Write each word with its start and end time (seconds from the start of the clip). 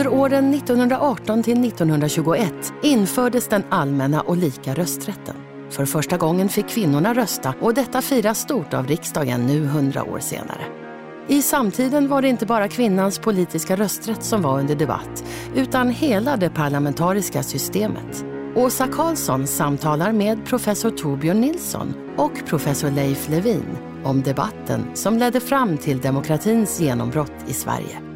Under 0.00 0.12
åren 0.12 0.54
1918 0.54 1.42
till 1.42 1.64
1921 1.64 2.72
infördes 2.82 3.48
den 3.48 3.62
allmänna 3.70 4.20
och 4.20 4.36
lika 4.36 4.74
rösträtten. 4.74 5.34
För 5.70 5.84
första 5.84 6.16
gången 6.16 6.48
fick 6.48 6.68
kvinnorna 6.68 7.14
rösta 7.14 7.54
och 7.60 7.74
detta 7.74 8.02
firas 8.02 8.38
stort 8.38 8.74
av 8.74 8.86
riksdagen 8.86 9.46
nu 9.46 9.66
hundra 9.66 10.04
år 10.04 10.18
senare. 10.18 10.60
I 11.28 11.42
samtiden 11.42 12.08
var 12.08 12.22
det 12.22 12.28
inte 12.28 12.46
bara 12.46 12.68
kvinnans 12.68 13.18
politiska 13.18 13.76
rösträtt 13.76 14.22
som 14.24 14.42
var 14.42 14.58
under 14.58 14.74
debatt, 14.74 15.24
utan 15.54 15.90
hela 15.90 16.36
det 16.36 16.50
parlamentariska 16.50 17.42
systemet. 17.42 18.24
Åsa 18.56 18.86
Karlsson 18.86 19.46
samtalar 19.46 20.12
med 20.12 20.46
professor 20.46 20.90
Torbjörn 20.90 21.40
Nilsson 21.40 21.94
och 22.16 22.46
professor 22.46 22.90
Leif 22.90 23.28
Levin 23.28 23.78
om 24.04 24.22
debatten 24.22 24.90
som 24.94 25.18
ledde 25.18 25.40
fram 25.40 25.76
till 25.76 26.00
demokratins 26.00 26.80
genombrott 26.80 27.44
i 27.46 27.52
Sverige. 27.52 28.09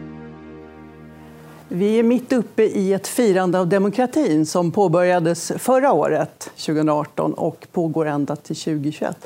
Vi 1.75 1.99
är 1.99 2.03
mitt 2.03 2.33
uppe 2.33 2.63
i 2.63 2.93
ett 2.93 3.09
firande 3.09 3.59
av 3.59 3.69
demokratin 3.69 4.47
som 4.47 4.71
påbörjades 4.71 5.53
förra 5.59 5.93
året, 5.93 6.51
2018, 6.57 7.35
och 7.35 7.67
pågår 7.73 8.07
ända 8.07 8.37
till 8.37 8.57
2021. 8.57 9.17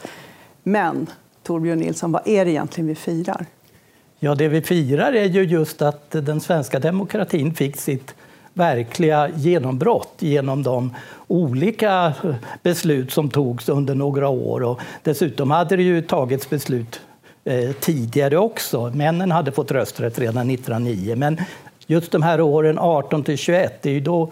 Men 0.63 1.07
Torbjörn 1.43 1.79
Nilsson, 1.79 2.13
vad 2.13 2.29
är 2.29 2.45
det 2.45 2.51
egentligen 2.51 2.89
vi 2.89 2.95
firar? 2.95 3.47
Ja, 4.19 4.35
det 4.35 4.49
vi 4.49 4.63
firar 4.63 5.13
är 5.13 5.25
ju 5.25 5.43
just 5.43 5.83
att 5.83 6.11
den 6.11 6.41
svenska 6.41 6.79
demokratin 6.79 7.55
fick 7.55 7.77
sitt 7.77 8.15
verkliga 8.53 9.31
genombrott 9.37 10.15
genom 10.19 10.63
de 10.63 10.95
olika 11.27 12.13
beslut 12.63 13.13
som 13.13 13.31
togs 13.31 13.69
under 13.69 13.95
några 13.95 14.29
år. 14.29 14.63
Och 14.63 14.81
dessutom 15.03 15.51
hade 15.51 15.77
det 15.77 15.83
ju 15.83 16.03
tagits 16.03 16.51
beslut 16.51 17.01
eh, 17.45 17.73
tidigare 17.73 18.39
också. 18.39 18.91
Männen 18.95 19.31
hade 19.31 19.53
fått 19.53 19.71
rösträtt 19.71 20.19
redan 20.19 20.51
1909. 20.51 21.17
Men 21.17 21.39
just 21.91 22.13
de 22.13 22.23
här 22.23 22.41
åren 22.41 22.79
18 22.79 23.23
till 23.23 23.39
21, 23.39 23.83
det 23.83 23.89
är 23.89 23.95
ju 23.95 24.01
då 24.01 24.31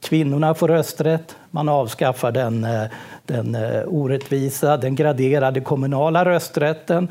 kvinnorna 0.00 0.54
får 0.54 0.68
rösträtt. 0.68 1.36
Man 1.50 1.68
avskaffar 1.68 2.32
den, 2.32 2.64
eh, 2.64 2.82
den 3.26 3.54
eh, 3.54 3.82
orättvisa, 3.86 4.76
den 4.76 4.94
graderade 4.94 5.60
kommunala 5.60 6.24
rösträtten. 6.24 7.08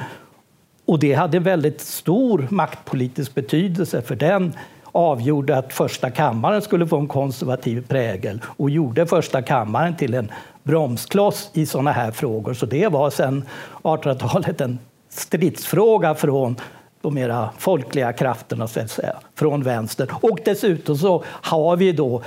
Och 0.85 0.99
det 0.99 1.13
hade 1.13 1.39
väldigt 1.39 1.81
stor 1.81 2.47
maktpolitisk 2.49 3.35
betydelse 3.35 4.01
för 4.01 4.15
den 4.15 4.53
avgjorde 4.91 5.57
att 5.57 5.73
första 5.73 6.09
kammaren 6.09 6.61
skulle 6.61 6.87
få 6.87 6.97
en 6.97 7.07
konservativ 7.07 7.87
prägel 7.87 8.41
och 8.45 8.69
gjorde 8.69 9.05
första 9.05 9.41
kammaren 9.41 9.95
till 9.95 10.13
en 10.13 10.31
bromskloss 10.63 11.49
i 11.53 11.65
sådana 11.65 11.91
här 11.91 12.11
frågor. 12.11 12.53
Så 12.53 12.65
det 12.65 12.87
var 12.87 13.09
sedan 13.09 13.43
1800-talet 13.83 14.61
en 14.61 14.79
stridsfråga 15.09 16.15
från 16.15 16.55
de 17.01 17.13
mera 17.13 17.49
folkliga 17.57 18.13
krafterna 18.13 18.67
så 18.67 18.79
att 18.79 18.91
säga, 18.91 19.15
från 19.35 19.63
vänster. 19.63 20.11
Och 20.21 20.39
dessutom 20.45 20.97
så 20.97 21.23
har 21.25 21.77
vi 21.77 21.91
då 21.91 22.21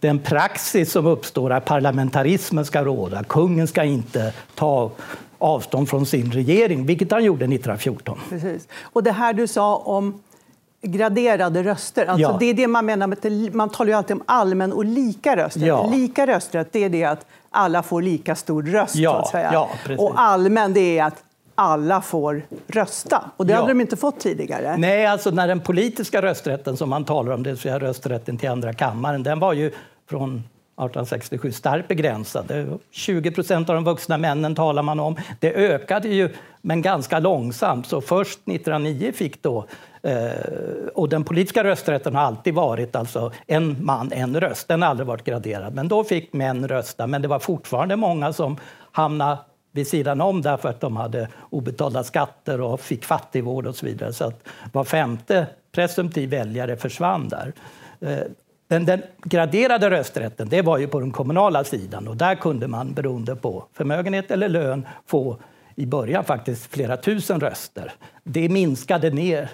den 0.00 0.18
praxis 0.18 0.92
som 0.92 1.06
uppstår 1.06 1.52
att 1.52 1.64
parlamentarismen 1.64 2.64
ska 2.64 2.84
råda. 2.84 3.24
Kungen 3.24 3.66
ska 3.66 3.84
inte 3.84 4.32
ta 4.54 4.90
avstånd 5.38 5.88
från 5.88 6.06
sin 6.06 6.32
regering, 6.32 6.86
vilket 6.86 7.10
han 7.10 7.24
gjorde 7.24 7.44
1914. 7.44 8.20
Precis. 8.28 8.68
Och 8.82 9.02
det 9.02 9.12
här 9.12 9.32
du 9.32 9.46
sa 9.46 9.76
om 9.76 10.22
graderade 10.82 11.62
röster. 11.62 12.06
Alltså 12.06 12.22
ja. 12.22 12.36
Det 12.40 12.46
är 12.46 12.54
det 12.54 12.66
man 12.66 12.86
menar 12.86 13.06
med 13.06 13.54
man 13.54 13.68
talar 13.68 13.88
ju 13.88 13.94
alltid 13.94 14.16
om 14.16 14.22
allmän 14.26 14.72
och 14.72 14.84
lika 14.84 15.36
rösträtt. 15.36 15.66
Ja. 15.66 15.90
Lika 15.92 16.26
rösträtt 16.26 16.68
det 16.72 16.84
är 16.84 16.88
det 16.88 17.04
att 17.04 17.26
alla 17.50 17.82
får 17.82 18.02
lika 18.02 18.34
stor 18.34 18.62
röst. 18.62 18.94
Ja. 18.94 19.12
Så 19.12 19.18
att 19.18 19.28
säga. 19.28 19.50
Ja, 19.52 19.68
och 19.98 20.12
allmän 20.16 20.72
det 20.72 20.98
är 20.98 21.04
att 21.04 21.22
alla 21.54 22.00
får 22.00 22.42
rösta. 22.66 23.30
Och 23.36 23.46
det 23.46 23.52
ja. 23.52 23.60
hade 23.60 23.70
de 23.70 23.80
inte 23.80 23.96
fått 23.96 24.20
tidigare. 24.20 24.76
Nej, 24.76 25.06
alltså 25.06 25.30
när 25.30 25.48
den 25.48 25.60
politiska 25.60 26.22
rösträtten 26.22 26.76
som 26.76 26.90
man 26.90 27.04
talar 27.04 27.32
om, 27.32 27.42
det 27.42 27.50
vill 27.50 27.58
säga 27.58 27.78
rösträtten 27.78 28.38
till 28.38 28.48
andra 28.48 28.72
kammaren, 28.72 29.22
den 29.22 29.38
var 29.38 29.52
ju 29.52 29.70
från 30.08 30.42
1867 30.74 31.52
starkt 31.52 31.88
begränsad. 31.88 32.78
20 32.90 33.30
procent 33.30 33.68
av 33.68 33.74
de 33.74 33.84
vuxna 33.84 34.18
männen 34.18 34.54
talar 34.54 34.82
man 34.82 35.00
om. 35.00 35.16
Det 35.40 35.54
ökade 35.54 36.08
ju, 36.08 36.28
men 36.62 36.82
ganska 36.82 37.18
långsamt. 37.18 37.86
Så 37.86 38.00
först 38.00 38.38
1909 38.38 39.12
fick 39.12 39.42
då... 39.42 39.66
Eh, 40.02 40.30
och 40.94 41.08
den 41.08 41.24
politiska 41.24 41.64
rösträtten 41.64 42.14
har 42.14 42.22
alltid 42.22 42.54
varit 42.54 42.96
alltså 42.96 43.32
en 43.46 43.84
man, 43.84 44.12
en 44.12 44.40
röst. 44.40 44.68
Den 44.68 44.82
har 44.82 44.88
aldrig 44.88 45.06
varit 45.06 45.24
graderad. 45.24 45.74
Men 45.74 45.88
då 45.88 46.04
fick 46.04 46.32
män 46.32 46.68
rösta. 46.68 47.06
Men 47.06 47.22
det 47.22 47.28
var 47.28 47.38
fortfarande 47.38 47.96
många 47.96 48.32
som 48.32 48.56
hamnade 48.92 49.38
vid 49.74 49.88
sidan 49.88 50.20
om 50.20 50.42
därför 50.42 50.68
att 50.68 50.80
de 50.80 50.96
hade 50.96 51.28
obetalda 51.50 52.04
skatter 52.04 52.60
och 52.60 52.80
fick 52.80 53.04
fattigvård 53.04 53.66
och 53.66 53.76
så 53.76 53.86
vidare. 53.86 54.12
Så 54.12 54.24
att 54.24 54.48
var 54.72 54.84
femte 54.84 55.46
presumtiv 55.72 56.30
väljare 56.30 56.76
försvann 56.76 57.28
där. 57.28 57.52
Eh, 58.00 58.18
men 58.68 58.84
den 58.84 59.02
graderade 59.24 59.90
rösträtten 59.90 60.48
det 60.48 60.62
var 60.62 60.78
ju 60.78 60.88
på 60.88 61.00
den 61.00 61.10
kommunala 61.10 61.64
sidan 61.64 62.08
och 62.08 62.16
där 62.16 62.34
kunde 62.34 62.68
man 62.68 62.94
beroende 62.94 63.36
på 63.36 63.64
förmögenhet 63.72 64.30
eller 64.30 64.48
lön 64.48 64.86
få 65.06 65.38
i 65.74 65.86
början 65.86 66.24
faktiskt 66.24 66.74
flera 66.74 66.96
tusen 66.96 67.40
röster. 67.40 67.92
Det 68.24 68.48
minskade 68.48 69.10
ner 69.10 69.50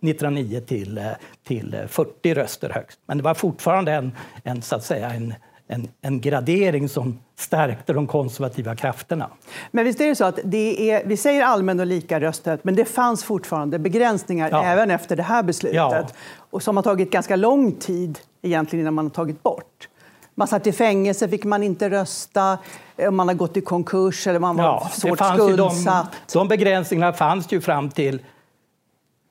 1909 0.00 0.60
till, 0.60 0.98
eh, 0.98 1.10
till 1.44 1.76
40 1.88 2.34
röster 2.34 2.70
högst. 2.70 2.98
Men 3.06 3.16
det 3.16 3.24
var 3.24 3.34
fortfarande 3.34 3.92
en, 3.92 4.12
en, 4.44 4.62
så 4.62 4.76
att 4.76 4.84
säga, 4.84 5.10
en, 5.10 5.34
en, 5.72 5.88
en 6.02 6.20
gradering 6.20 6.88
som 6.88 7.18
stärkte 7.38 7.92
de 7.92 8.06
konservativa 8.06 8.76
krafterna. 8.76 9.30
Men 9.70 9.84
visst 9.84 10.00
är 10.00 10.06
det 10.06 10.16
så 10.16 10.24
att 10.24 10.38
det 10.44 10.90
är, 10.90 11.04
vi 11.06 11.16
säger 11.16 11.44
allmän 11.44 11.80
och 11.80 11.86
lika 11.86 12.20
rösträtt, 12.20 12.64
men 12.64 12.74
det 12.74 12.84
fanns 12.84 13.24
fortfarande 13.24 13.78
begränsningar 13.78 14.48
ja. 14.50 14.64
även 14.64 14.90
efter 14.90 15.16
det 15.16 15.22
här 15.22 15.42
beslutet. 15.42 15.76
Ja. 15.76 16.06
Och 16.50 16.62
som 16.62 16.76
har 16.76 16.82
tagit 16.82 17.10
ganska 17.10 17.36
lång 17.36 17.72
tid 17.72 18.18
egentligen 18.42 18.80
innan 18.80 18.94
man 18.94 19.04
har 19.04 19.10
tagit 19.10 19.42
bort. 19.42 19.88
Man 20.34 20.48
satt 20.48 20.66
i 20.66 20.72
fängelse, 20.72 21.28
fick 21.28 21.44
man 21.44 21.62
inte 21.62 21.90
rösta, 21.90 22.58
om 22.96 23.16
man 23.16 23.28
har 23.28 23.34
gått 23.34 23.56
i 23.56 23.60
konkurs 23.60 24.26
eller 24.26 24.38
man 24.38 24.56
var 24.56 24.64
ja, 24.64 24.90
svårt 24.92 25.18
skuldsatt. 25.18 26.12
De, 26.32 26.38
de 26.38 26.48
begränsningarna 26.48 27.12
fanns 27.12 27.52
ju 27.52 27.60
fram 27.60 27.90
till 27.90 28.22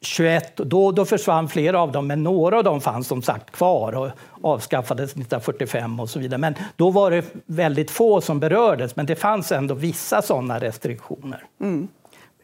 21, 0.01 0.57
då, 0.57 0.91
då 0.91 1.05
försvann 1.05 1.49
flera 1.49 1.81
av 1.81 1.91
dem, 1.91 2.07
men 2.07 2.23
några 2.23 2.57
av 2.57 2.63
dem 2.63 2.81
fanns 2.81 3.07
som 3.07 3.21
sagt 3.21 3.51
kvar 3.51 3.95
och 3.95 4.09
avskaffades 4.41 5.11
1945 5.11 5.99
och 5.99 6.09
så 6.09 6.19
vidare. 6.19 6.37
Men 6.37 6.55
då 6.75 6.89
var 6.89 7.11
det 7.11 7.25
väldigt 7.45 7.91
få 7.91 8.21
som 8.21 8.39
berördes, 8.39 8.95
men 8.95 9.05
det 9.05 9.15
fanns 9.15 9.51
ändå 9.51 9.73
vissa 9.73 10.21
sådana 10.21 10.59
restriktioner. 10.59 11.43
Mm. 11.61 11.87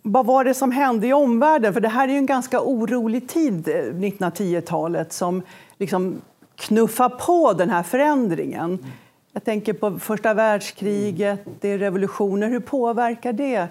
Vad 0.01 0.25
var 0.25 0.43
det 0.43 0.53
som 0.53 0.71
hände 0.71 1.07
i 1.07 1.13
omvärlden? 1.13 1.73
För 1.73 1.81
det 1.81 1.87
här 1.87 2.07
är 2.07 2.11
ju 2.11 2.17
en 2.17 2.25
ganska 2.25 2.61
orolig 2.61 3.29
tid, 3.29 3.67
1910-talet, 3.67 5.07
eh, 5.07 5.11
som 5.11 5.41
liksom 5.77 6.21
knuffar 6.55 7.09
på 7.09 7.53
den 7.53 7.69
här 7.69 7.83
förändringen. 7.83 8.85
Jag 9.33 9.43
tänker 9.43 9.73
på 9.73 9.99
första 9.99 10.33
världskriget, 10.33 11.39
det 11.61 11.69
är 11.69 11.77
revolutioner. 11.77 12.47
Hur 12.47 12.59
påverkar 12.59 13.33
det 13.33 13.67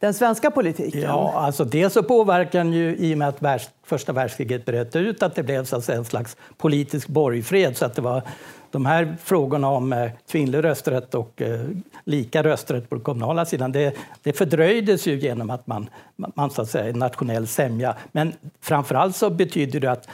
den 0.00 0.14
svenska 0.14 0.50
politiken? 0.50 1.00
Ja, 1.00 1.32
alltså 1.36 1.64
dels 1.64 1.92
så 1.92 2.02
påverkar 2.02 2.58
den 2.58 2.72
ju 2.72 2.96
i 2.96 3.14
och 3.14 3.18
med 3.18 3.28
att 3.28 3.42
världs, 3.42 3.70
första 3.84 4.12
världskriget 4.12 4.64
bröt 4.64 4.96
ut 4.96 5.22
att 5.22 5.34
det 5.34 5.42
blev 5.42 5.64
så 5.64 5.76
att 5.76 5.88
en 5.88 6.04
slags 6.04 6.36
politisk 6.56 7.08
borgfred. 7.08 7.76
Så 7.76 7.84
att 7.84 7.94
det 7.94 8.02
var 8.02 8.22
de 8.70 8.86
här 8.86 9.16
frågorna 9.22 9.68
om 9.68 9.92
eh, 9.92 10.10
kvinnlig 10.30 10.64
rösträtt 10.64 11.14
och 11.14 11.42
eh, 11.42 11.60
lika 12.04 12.42
rösträtt 12.42 12.88
på 12.88 12.94
den 12.94 13.04
kommunala 13.04 13.46
sidan, 13.46 13.72
det, 13.72 13.96
det 14.22 14.32
fördröjdes 14.32 15.06
ju 15.06 15.18
genom 15.18 15.50
att 15.50 15.66
man, 15.66 15.90
man 16.16 16.50
så 16.50 16.62
att 16.62 16.70
säga, 16.70 16.96
nationell 16.96 17.46
sämja. 17.46 17.96
Men 18.12 18.32
framför 18.60 18.94
allt 18.94 19.16
så 19.16 19.30
betyder 19.30 19.80
det 19.80 19.90
att 19.90 20.08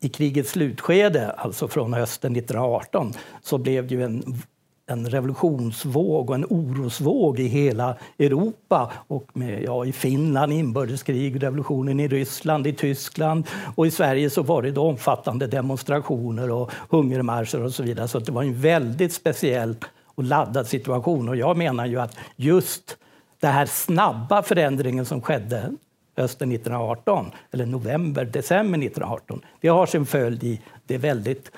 i 0.00 0.08
krigets 0.08 0.50
slutskede, 0.50 1.30
alltså 1.30 1.68
från 1.68 1.94
hösten 1.94 2.36
1918, 2.36 3.12
så 3.42 3.58
blev 3.58 3.86
det 3.86 3.94
ju 3.94 4.04
en 4.04 4.42
en 4.86 5.10
revolutionsvåg 5.10 6.30
och 6.30 6.34
en 6.34 6.44
orosvåg 6.44 7.40
i 7.40 7.46
hela 7.46 7.96
Europa. 8.18 8.92
Och 9.06 9.30
med, 9.32 9.62
ja, 9.62 9.84
I 9.84 9.92
Finland 9.92 10.52
inbördeskrig, 10.52 11.42
revolutionen 11.42 12.00
i 12.00 12.08
Ryssland, 12.08 12.66
i 12.66 12.72
Tyskland 12.72 13.46
och 13.74 13.86
i 13.86 13.90
Sverige 13.90 14.30
så 14.30 14.42
var 14.42 14.62
det 14.62 14.70
då 14.70 14.82
omfattande 14.82 15.46
demonstrationer 15.46 16.50
och 16.50 16.72
hungermarscher 16.90 17.62
och 17.62 17.74
så 17.74 17.82
vidare. 17.82 18.08
Så 18.08 18.18
det 18.18 18.32
var 18.32 18.42
en 18.42 18.60
väldigt 18.60 19.12
speciell 19.12 19.76
och 20.14 20.24
laddad 20.24 20.66
situation. 20.66 21.28
Och 21.28 21.36
jag 21.36 21.56
menar 21.56 21.86
ju 21.86 22.00
att 22.00 22.16
just 22.36 22.96
den 23.40 23.52
här 23.52 23.66
snabba 23.66 24.42
förändringen 24.42 25.04
som 25.04 25.20
skedde 25.20 25.72
hösten 26.16 26.52
1918, 26.52 27.30
eller 27.50 27.66
november, 27.66 28.24
december 28.24 28.78
1918. 28.78 29.40
Det 29.60 29.68
har 29.68 29.86
sin 29.86 30.06
följd 30.06 30.44
i 30.44 30.60
det 30.86 30.98
väldigt 30.98 31.50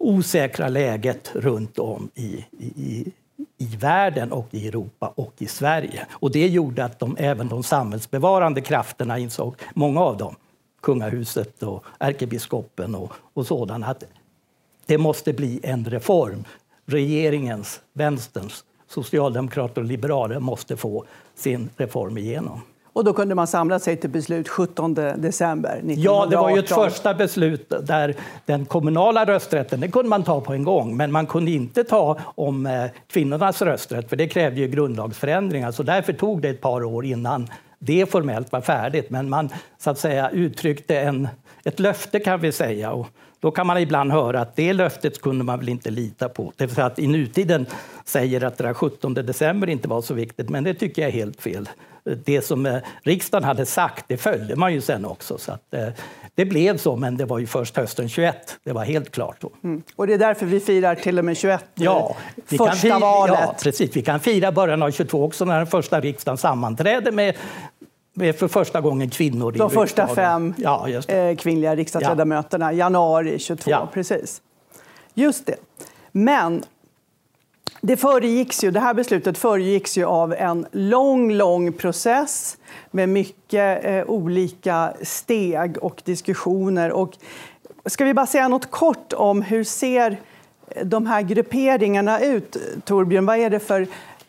osäkra 0.00 0.68
läget 0.68 1.30
runt 1.34 1.78
om 1.78 2.10
i, 2.14 2.44
i, 2.58 3.12
i 3.58 3.76
världen 3.76 4.32
och 4.32 4.48
i 4.50 4.68
Europa 4.68 5.12
och 5.14 5.34
i 5.38 5.46
Sverige. 5.46 6.06
Och 6.10 6.30
det 6.30 6.48
gjorde 6.48 6.84
att 6.84 6.98
de, 6.98 7.16
även 7.18 7.48
de 7.48 7.62
samhällsbevarande 7.62 8.60
krafterna 8.60 9.18
insåg, 9.18 9.54
många 9.74 10.00
av 10.00 10.16
dem, 10.16 10.36
kungahuset 10.82 11.62
och 11.62 11.84
ärkebiskopen 11.98 12.94
och, 12.94 13.12
och 13.34 13.46
sådana, 13.46 13.86
att 13.86 14.04
det 14.86 14.98
måste 14.98 15.32
bli 15.32 15.60
en 15.62 15.84
reform. 15.84 16.44
Regeringens, 16.86 17.80
vänsterns, 17.92 18.64
socialdemokrater 18.88 19.80
och 19.80 19.86
liberaler 19.86 20.38
måste 20.38 20.76
få 20.76 21.04
sin 21.34 21.70
reform 21.76 22.18
igenom. 22.18 22.60
Och 22.92 23.04
då 23.04 23.12
kunde 23.12 23.34
man 23.34 23.46
samla 23.46 23.78
sig 23.78 23.96
till 23.96 24.10
beslut 24.10 24.48
17 24.48 24.94
december 24.94 25.70
1918. 25.70 26.02
Ja, 26.02 26.26
det 26.30 26.36
var 26.36 26.50
ju 26.50 26.58
ett 26.58 26.68
första 26.68 27.14
beslut 27.14 27.72
där 27.82 28.14
den 28.46 28.64
kommunala 28.64 29.24
rösträtten, 29.24 29.80
det 29.80 29.88
kunde 29.88 30.08
man 30.08 30.22
ta 30.22 30.40
på 30.40 30.52
en 30.52 30.64
gång, 30.64 30.96
men 30.96 31.12
man 31.12 31.26
kunde 31.26 31.50
inte 31.50 31.84
ta 31.84 32.18
om 32.22 32.66
eh, 32.66 32.84
kvinnornas 33.12 33.62
rösträtt, 33.62 34.08
för 34.08 34.16
det 34.16 34.28
krävde 34.28 34.60
ju 34.60 34.68
grundlagsförändringar. 34.68 35.72
Så 35.72 35.82
därför 35.82 36.12
tog 36.12 36.42
det 36.42 36.48
ett 36.48 36.60
par 36.60 36.84
år 36.84 37.04
innan 37.04 37.48
det 37.78 38.10
formellt 38.10 38.52
var 38.52 38.60
färdigt. 38.60 39.10
Men 39.10 39.28
man 39.28 39.48
så 39.78 39.90
att 39.90 39.98
säga 39.98 40.30
uttryckte 40.30 41.00
en, 41.00 41.28
ett 41.64 41.80
löfte 41.80 42.20
kan 42.20 42.40
vi 42.40 42.52
säga. 42.52 42.92
Och 42.92 43.06
då 43.40 43.50
kan 43.50 43.66
man 43.66 43.78
ibland 43.78 44.12
höra 44.12 44.40
att 44.40 44.56
det 44.56 44.72
löftet 44.72 45.20
kunde 45.20 45.44
man 45.44 45.58
väl 45.58 45.68
inte 45.68 45.90
lita 45.90 46.28
på. 46.28 46.52
Det 46.56 46.68
för 46.68 46.82
att 46.82 46.98
i 46.98 47.06
nutiden 47.06 47.66
säger 48.04 48.44
att 48.44 48.58
det 48.58 48.74
17 48.74 49.14
december 49.14 49.68
inte 49.68 49.88
var 49.88 50.02
så 50.02 50.14
viktigt, 50.14 50.48
men 50.48 50.64
det 50.64 50.74
tycker 50.74 51.02
jag 51.02 51.08
är 51.08 51.12
helt 51.12 51.40
fel. 51.40 51.68
Det 52.14 52.42
som 52.42 52.66
eh, 52.66 52.76
riksdagen 53.02 53.44
hade 53.44 53.66
sagt, 53.66 54.04
det 54.08 54.16
följde 54.16 54.56
man 54.56 54.72
ju 54.72 54.80
sen 54.80 55.04
också. 55.04 55.38
Så 55.38 55.52
att, 55.52 55.74
eh, 55.74 55.88
det 56.34 56.44
blev 56.44 56.76
så, 56.76 56.96
men 56.96 57.16
det 57.16 57.24
var 57.24 57.38
ju 57.38 57.46
först 57.46 57.76
hösten 57.76 58.08
21. 58.08 58.58
Det 58.64 58.72
var 58.72 58.84
helt 58.84 59.10
klart 59.10 59.36
då. 59.40 59.50
Mm. 59.64 59.82
Och 59.96 60.06
det 60.06 60.14
är 60.14 60.18
därför 60.18 60.46
vi 60.46 60.60
firar 60.60 60.94
till 60.94 61.18
och 61.18 61.24
med 61.24 61.36
21, 61.36 61.64
ja, 61.74 62.16
vi 62.48 62.58
första 62.58 62.74
fira, 62.74 62.98
valet. 62.98 63.38
Ja, 63.40 63.54
precis. 63.62 63.96
Vi 63.96 64.02
kan 64.02 64.20
fira 64.20 64.52
början 64.52 64.82
av 64.82 64.90
22 64.90 65.24
också 65.24 65.44
när 65.44 65.56
den 65.56 65.66
första 65.66 66.00
riksdagen 66.00 66.38
sammanträder 66.38 67.12
med 67.12 67.34
med 68.12 68.36
för 68.36 68.48
första 68.48 68.80
gången 68.80 69.10
kvinnor 69.10 69.54
i 69.54 69.58
De 69.58 69.70
första 69.70 70.06
fem 70.06 70.54
ja, 70.56 70.88
eh, 70.88 71.36
kvinnliga 71.36 71.76
riksdagsledamöterna, 71.76 72.72
ja. 72.72 72.78
januari 72.78 73.38
22. 73.38 73.70
Ja. 73.70 73.88
Precis. 73.92 74.42
Just 75.14 75.46
det. 75.46 75.56
Men 76.12 76.62
det, 77.80 77.96
föregicks 77.96 78.64
ju, 78.64 78.70
det 78.70 78.80
här 78.80 78.94
beslutet 78.94 79.38
föregicks 79.38 79.98
ju 79.98 80.04
av 80.04 80.32
en 80.32 80.66
lång, 80.72 81.32
lång 81.32 81.72
process 81.72 82.56
med 82.90 83.08
mycket 83.08 83.84
eh, 83.84 84.04
olika 84.06 84.92
steg 85.02 85.78
och 85.78 86.02
diskussioner. 86.04 86.92
Och 86.92 87.18
ska 87.86 88.04
vi 88.04 88.14
bara 88.14 88.26
säga 88.26 88.48
något 88.48 88.70
kort 88.70 89.12
om 89.12 89.42
hur 89.42 89.64
ser 89.64 90.20
de 90.82 91.06
här 91.06 91.22
grupperingarna 91.22 92.20
ut, 92.20 92.56
Torbjörn? 92.84 93.26
Vad 93.26 93.36
är 93.36 93.50
det 93.50 93.60
för 93.60 93.86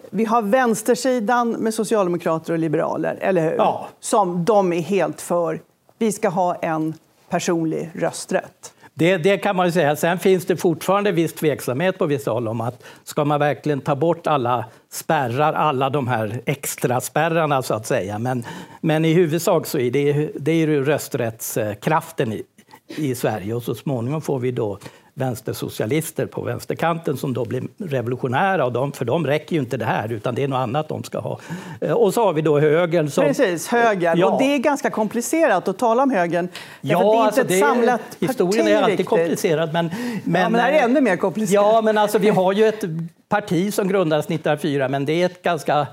vi 0.09 0.25
har 0.25 0.41
vänstersidan 0.41 1.51
med 1.51 1.73
socialdemokrater 1.73 2.53
och 2.53 2.59
liberaler, 2.59 3.17
eller 3.21 3.41
hur? 3.41 3.57
Ja. 3.57 3.87
Som 3.99 4.45
de 4.45 4.73
är 4.73 4.81
helt 4.81 5.21
för. 5.21 5.59
Vi 5.97 6.11
ska 6.11 6.29
ha 6.29 6.55
en 6.55 6.93
personlig 7.29 7.91
rösträtt. 7.93 8.73
Det, 9.01 9.17
det, 9.17 9.37
kan 9.37 9.55
man 9.55 9.65
ju 9.65 9.71
säga. 9.71 9.95
Sen 9.95 10.19
finns 10.19 10.45
det 10.45 10.57
fortfarande 10.57 11.11
viss 11.11 11.33
tveksamhet 11.33 11.97
på 11.97 12.05
vissa 12.05 12.31
håll 12.31 12.47
om 12.47 12.61
att 12.61 12.83
ska 13.03 13.25
man 13.25 13.39
verkligen 13.39 13.81
ta 13.81 13.95
bort 13.95 14.27
alla 14.27 14.65
spärrar, 14.91 15.53
alla 15.53 15.89
de 15.89 16.07
här 16.07 16.41
extra 16.45 17.01
spärrarna 17.01 17.61
så 17.61 17.73
att 17.73 17.85
säga. 17.85 18.19
Men, 18.19 18.43
men 18.81 19.05
i 19.05 19.13
huvudsak 19.13 19.67
så 19.67 19.79
är 19.79 19.91
det, 19.91 20.31
det 20.35 20.51
är 20.51 20.67
rösträttskraften 20.67 22.33
i, 22.33 22.43
i 22.87 23.15
Sverige 23.15 23.53
och 23.53 23.63
så 23.63 23.75
småningom 23.75 24.21
får 24.21 24.39
vi 24.39 24.51
då 24.51 24.79
vänstersocialister 25.13 26.25
på 26.25 26.41
vänsterkanten 26.41 27.17
som 27.17 27.33
då 27.33 27.45
blir 27.45 27.63
revolutionära. 27.77 28.65
Och 28.65 28.71
de, 28.71 28.91
för 28.91 29.05
dem 29.05 29.27
räcker 29.27 29.55
ju 29.55 29.59
inte 29.59 29.77
det 29.77 29.85
här, 29.85 30.11
utan 30.11 30.35
det 30.35 30.43
är 30.43 30.47
något 30.47 30.57
annat 30.57 30.89
de 30.89 31.03
ska 31.03 31.19
ha. 31.19 31.39
Eh, 31.81 31.91
och 31.91 32.13
så 32.13 32.23
har 32.25 32.33
vi 32.33 32.41
då 32.41 32.59
högern. 32.59 33.09
Som, 33.09 33.23
Precis, 33.23 33.67
högern. 33.67 34.17
Ja. 34.17 34.27
Och 34.27 34.39
det 34.39 34.55
är 34.55 34.57
ganska 34.57 34.89
komplicerat 34.89 35.67
att 35.67 35.77
tala 35.77 36.03
om 36.03 36.11
högern. 36.11 36.47
Ja, 36.81 36.99
det 36.99 37.03
är 37.03 37.13
inte 37.13 37.23
alltså, 37.23 37.41
ett 37.41 37.59
samlat 37.59 38.01
parti 38.01 38.29
Historien 38.29 38.67
är 38.67 38.75
alltid 38.75 38.89
riktigt. 38.89 39.07
komplicerad. 39.07 39.73
Men, 39.73 39.91
men, 40.23 40.41
ja, 40.41 40.49
men 40.49 40.53
det 40.53 40.59
här 40.59 40.73
är 40.73 40.83
ännu 40.83 41.01
mer 41.01 41.15
komplicerat. 41.15 41.65
Ja, 41.65 41.81
men 41.81 41.97
alltså, 41.97 42.17
vi 42.17 42.29
har 42.29 42.53
ju 42.53 42.67
ett 42.67 42.83
parti 43.29 43.73
som 43.73 43.87
grundades 43.87 44.25
1904, 44.25 44.89
men 44.89 45.05
det 45.05 45.21
är 45.21 45.25
ett 45.25 45.43
ganska 45.43 45.87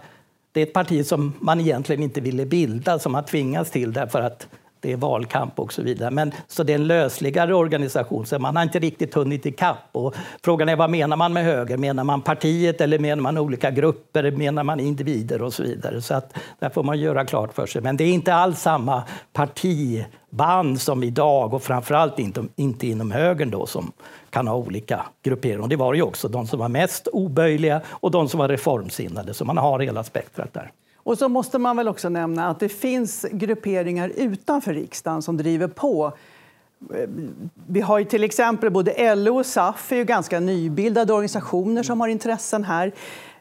det 0.53 0.61
är 0.61 0.67
ett 0.67 0.73
parti 0.73 1.07
som 1.07 1.33
man 1.41 1.61
egentligen 1.61 2.03
inte 2.03 2.21
ville 2.21 2.47
bilda, 2.47 2.99
som 2.99 3.13
man 3.13 3.25
tvingas 3.25 3.71
till 3.71 3.93
därför 3.93 4.21
att 4.21 4.47
det 4.81 4.93
är 4.93 4.97
valkamp 4.97 5.59
och 5.59 5.73
så 5.73 5.83
vidare. 5.83 6.11
Men, 6.11 6.33
så 6.47 6.63
det 6.63 6.73
är 6.73 6.75
en 6.75 6.87
lösligare 6.87 7.55
organisation, 7.55 8.27
så 8.27 8.39
man 8.39 8.57
har 8.57 8.63
inte 8.63 8.79
riktigt 8.79 9.15
hunnit 9.15 9.47
ikapp. 9.47 9.89
Och 9.93 10.15
frågan 10.45 10.69
är 10.69 10.77
vad 10.77 10.91
menar 10.91 11.17
man 11.17 11.33
med 11.33 11.45
höger? 11.45 11.77
Menar 11.77 12.05
man 12.05 12.23
partiet 12.23 12.81
eller 12.81 12.99
menar 12.99 13.23
man 13.23 13.39
olika 13.39 13.71
grupper? 13.71 14.31
Menar 14.31 14.65
man 14.65 14.81
individer 14.81 15.43
och 15.43 15.53
så 15.53 15.63
vidare? 15.63 16.03
Så 16.03 16.15
att, 16.15 16.37
där 16.59 16.71
får 16.71 16.83
man 16.83 16.99
göra 16.99 17.25
klart 17.25 17.55
för 17.55 17.67
sig. 17.67 17.83
Men 17.83 17.97
det 17.97 18.05
är 18.05 18.13
inte 18.13 18.35
alls 18.35 18.61
samma 18.61 19.03
partiband 19.33 20.81
som 20.81 21.03
idag 21.03 21.55
och 21.55 21.63
framförallt 21.63 22.19
inte, 22.19 22.45
inte 22.57 22.87
inom 22.87 23.11
högern 23.11 23.51
då 23.51 23.67
som 23.67 23.93
kan 24.31 24.49
ha 24.49 24.57
olika 24.57 25.07
grupperingar. 25.23 25.69
Det 25.69 25.77
var 25.77 25.95
ju 25.95 26.03
också 26.03 26.29
de 26.29 26.47
som 26.47 26.59
var 26.59 26.69
mest 26.69 27.07
oböjliga 27.07 27.81
och 27.89 28.11
de 28.11 28.29
som 28.29 28.39
var 28.39 28.49
reformsinnade, 28.49 29.35
så 29.35 29.45
man 29.45 29.59
har 29.59 29.81
hela 29.81 30.05
spektrat 30.05 30.55
där. 30.55 30.73
Och 31.09 31.19
så 31.19 31.29
måste 31.29 31.59
man 31.59 31.77
väl 31.77 31.89
också 31.89 32.09
nämna 32.09 32.49
att 32.49 32.61
det 32.61 32.69
finns 32.69 33.27
grupperingar 33.33 34.13
utanför 34.17 34.75
riksdagen 34.75 35.23
som 35.23 35.37
driver 35.37 35.69
på. 35.69 36.13
Vi 37.67 37.81
har 37.81 37.99
ju 37.99 38.05
till 38.05 38.25
exempel 38.25 38.71
både 38.71 39.15
LO 39.15 39.39
och 39.39 39.47
SAF 39.47 39.93
är 39.93 39.97
ju 39.97 40.05
ganska 40.05 40.41
nybildade 40.41 41.13
organisationer 41.13 41.83
som 41.83 42.01
har 42.01 42.09
intressen 42.09 42.65
här. 42.65 42.93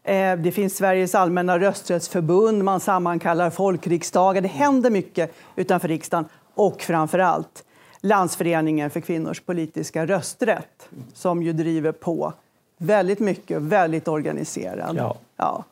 Eh, 0.03 0.37
det 0.37 0.51
finns 0.51 0.77
Sveriges 0.77 1.15
allmänna 1.15 1.59
rösträttsförbund, 1.59 2.63
man 2.63 2.79
sammankallar 2.79 3.49
folkriksdagar. 3.49 4.41
Det 4.41 4.47
händer 4.47 4.89
mycket 4.89 5.33
utanför 5.55 5.87
riksdagen. 5.87 6.25
Och 6.53 6.81
framför 6.81 7.19
allt 7.19 7.63
Landsföreningen 8.01 8.89
för 8.89 8.99
kvinnors 8.99 9.41
politiska 9.41 10.05
rösträtt 10.05 10.89
som 11.13 11.43
ju 11.43 11.53
driver 11.53 11.91
på 11.91 12.33
väldigt 12.77 13.19
mycket, 13.19 13.61
väldigt 13.61 14.07
organiserad. 14.07 14.95
Ja. 14.97 15.17
ja. 15.37 15.63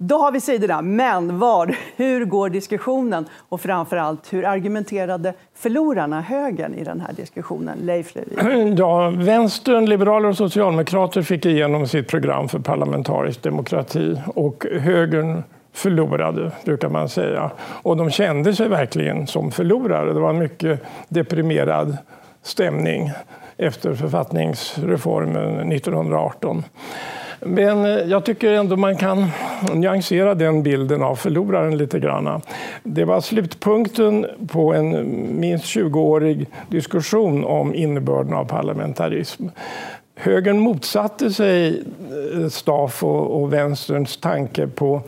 Då 0.00 0.18
har 0.18 0.32
vi 0.32 0.40
sidorna. 0.40 0.82
Men 0.82 1.38
var, 1.38 1.76
hur 1.96 2.24
går 2.24 2.48
diskussionen? 2.48 3.26
Och 3.48 3.60
framför 3.60 3.96
allt, 3.96 4.32
hur 4.32 4.44
argumenterade 4.44 5.34
förlorarna, 5.54 6.20
högern, 6.20 6.74
i 6.74 6.84
den 6.84 7.00
här 7.00 7.12
diskussionen? 7.12 7.78
Leif 7.82 8.14
Levin. 8.14 8.76
Ja, 8.78 9.10
vänstern, 9.16 9.86
liberaler 9.86 10.28
och 10.28 10.36
socialdemokrater 10.36 11.22
fick 11.22 11.46
igenom 11.46 11.88
sitt 11.88 12.08
program 12.08 12.48
för 12.48 12.58
parlamentarisk 12.58 13.42
demokrati 13.42 14.20
och 14.34 14.66
högern 14.80 15.42
förlorade, 15.72 16.50
brukar 16.64 16.88
man 16.88 17.08
säga. 17.08 17.50
Och 17.82 17.96
de 17.96 18.10
kände 18.10 18.54
sig 18.54 18.68
verkligen 18.68 19.26
som 19.26 19.50
förlorare. 19.50 20.12
Det 20.12 20.20
var 20.20 20.30
en 20.30 20.38
mycket 20.38 20.82
deprimerad 21.08 21.96
stämning 22.42 23.10
efter 23.56 23.94
författningsreformen 23.94 25.72
1918. 25.72 26.64
Men 27.40 27.84
eh, 27.84 27.90
jag 27.90 28.24
tycker 28.24 28.52
ändå 28.52 28.76
man 28.76 28.96
kan 28.96 29.26
nyansera 29.74 30.34
den 30.34 30.62
bilden 30.62 31.02
av 31.02 31.16
förloraren 31.16 31.78
lite 31.78 31.98
grann. 31.98 32.42
Det 32.82 33.04
var 33.04 33.20
slutpunkten 33.20 34.26
på 34.48 34.74
en 34.74 35.40
minst 35.40 35.64
20-årig 35.64 36.46
diskussion 36.68 37.44
om 37.44 37.74
innebörden 37.74 38.34
av 38.34 38.44
parlamentarism. 38.44 39.46
Högern 40.20 40.58
motsatte 40.58 41.30
sig 41.30 41.82
eh, 42.34 42.48
Staff 42.48 43.04
och, 43.04 43.52
vänsterns 43.52 44.16
tanke 44.16 44.66
på 44.66 45.02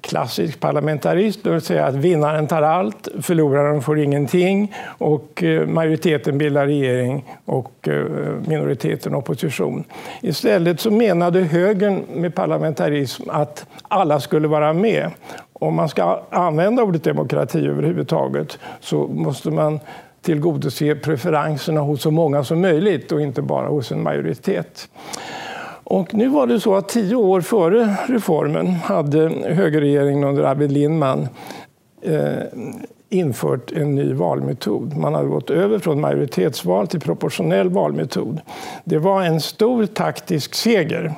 klassisk 0.00 0.60
parlamentarism, 0.60 1.40
det 1.44 1.50
vill 1.50 1.60
säga 1.60 1.86
att 1.86 1.94
vinnaren 1.94 2.46
tar 2.46 2.62
allt, 2.62 3.08
förloraren 3.22 3.82
får 3.82 3.98
ingenting 3.98 4.74
och 4.86 5.42
eh, 5.42 5.66
majoriteten 5.66 6.38
bildar 6.38 6.66
regering 6.66 7.24
och 7.44 7.88
eh, 7.88 8.04
minoriteten 8.46 9.14
opposition. 9.14 9.84
Istället 10.20 10.80
så 10.80 10.90
menade 10.90 11.40
högern 11.40 12.02
med 12.14 12.34
parlamentarism 12.34 13.30
att 13.30 13.66
alla 13.88 14.20
skulle 14.20 14.48
vara 14.48 14.72
med. 14.72 15.10
Om 15.52 15.74
man 15.74 15.88
ska 15.88 16.22
använda 16.30 16.82
ordet 16.82 17.04
demokrati 17.04 17.66
överhuvudtaget 17.66 18.58
så 18.80 19.06
måste 19.06 19.50
man 19.50 19.80
tillgodose 20.22 20.94
preferenserna 20.94 21.80
hos 21.80 22.02
så 22.02 22.10
många 22.10 22.44
som 22.44 22.60
möjligt 22.60 23.12
och 23.12 23.20
inte 23.20 23.42
bara 23.42 23.68
hos 23.68 23.92
en 23.92 24.02
majoritet. 24.02 24.88
Och 25.92 26.14
nu 26.14 26.28
var 26.28 26.46
det 26.46 26.60
så 26.60 26.74
att 26.74 26.88
tio 26.88 27.16
år 27.16 27.40
före 27.40 27.96
reformen 28.06 28.66
hade 28.66 29.28
högerregeringen 29.44 30.24
under 30.24 30.42
Arvid 30.42 30.72
Lindman 30.72 31.28
eh, 32.02 32.42
infört 33.08 33.72
en 33.72 33.94
ny 33.94 34.12
valmetod. 34.12 34.96
Man 34.96 35.14
hade 35.14 35.28
gått 35.28 35.50
över 35.50 35.78
från 35.78 36.00
majoritetsval 36.00 36.86
till 36.86 37.00
proportionell 37.00 37.70
valmetod. 37.70 38.40
Det 38.84 38.98
var 38.98 39.22
en 39.22 39.40
stor 39.40 39.86
taktisk 39.86 40.54
seger. 40.54 41.12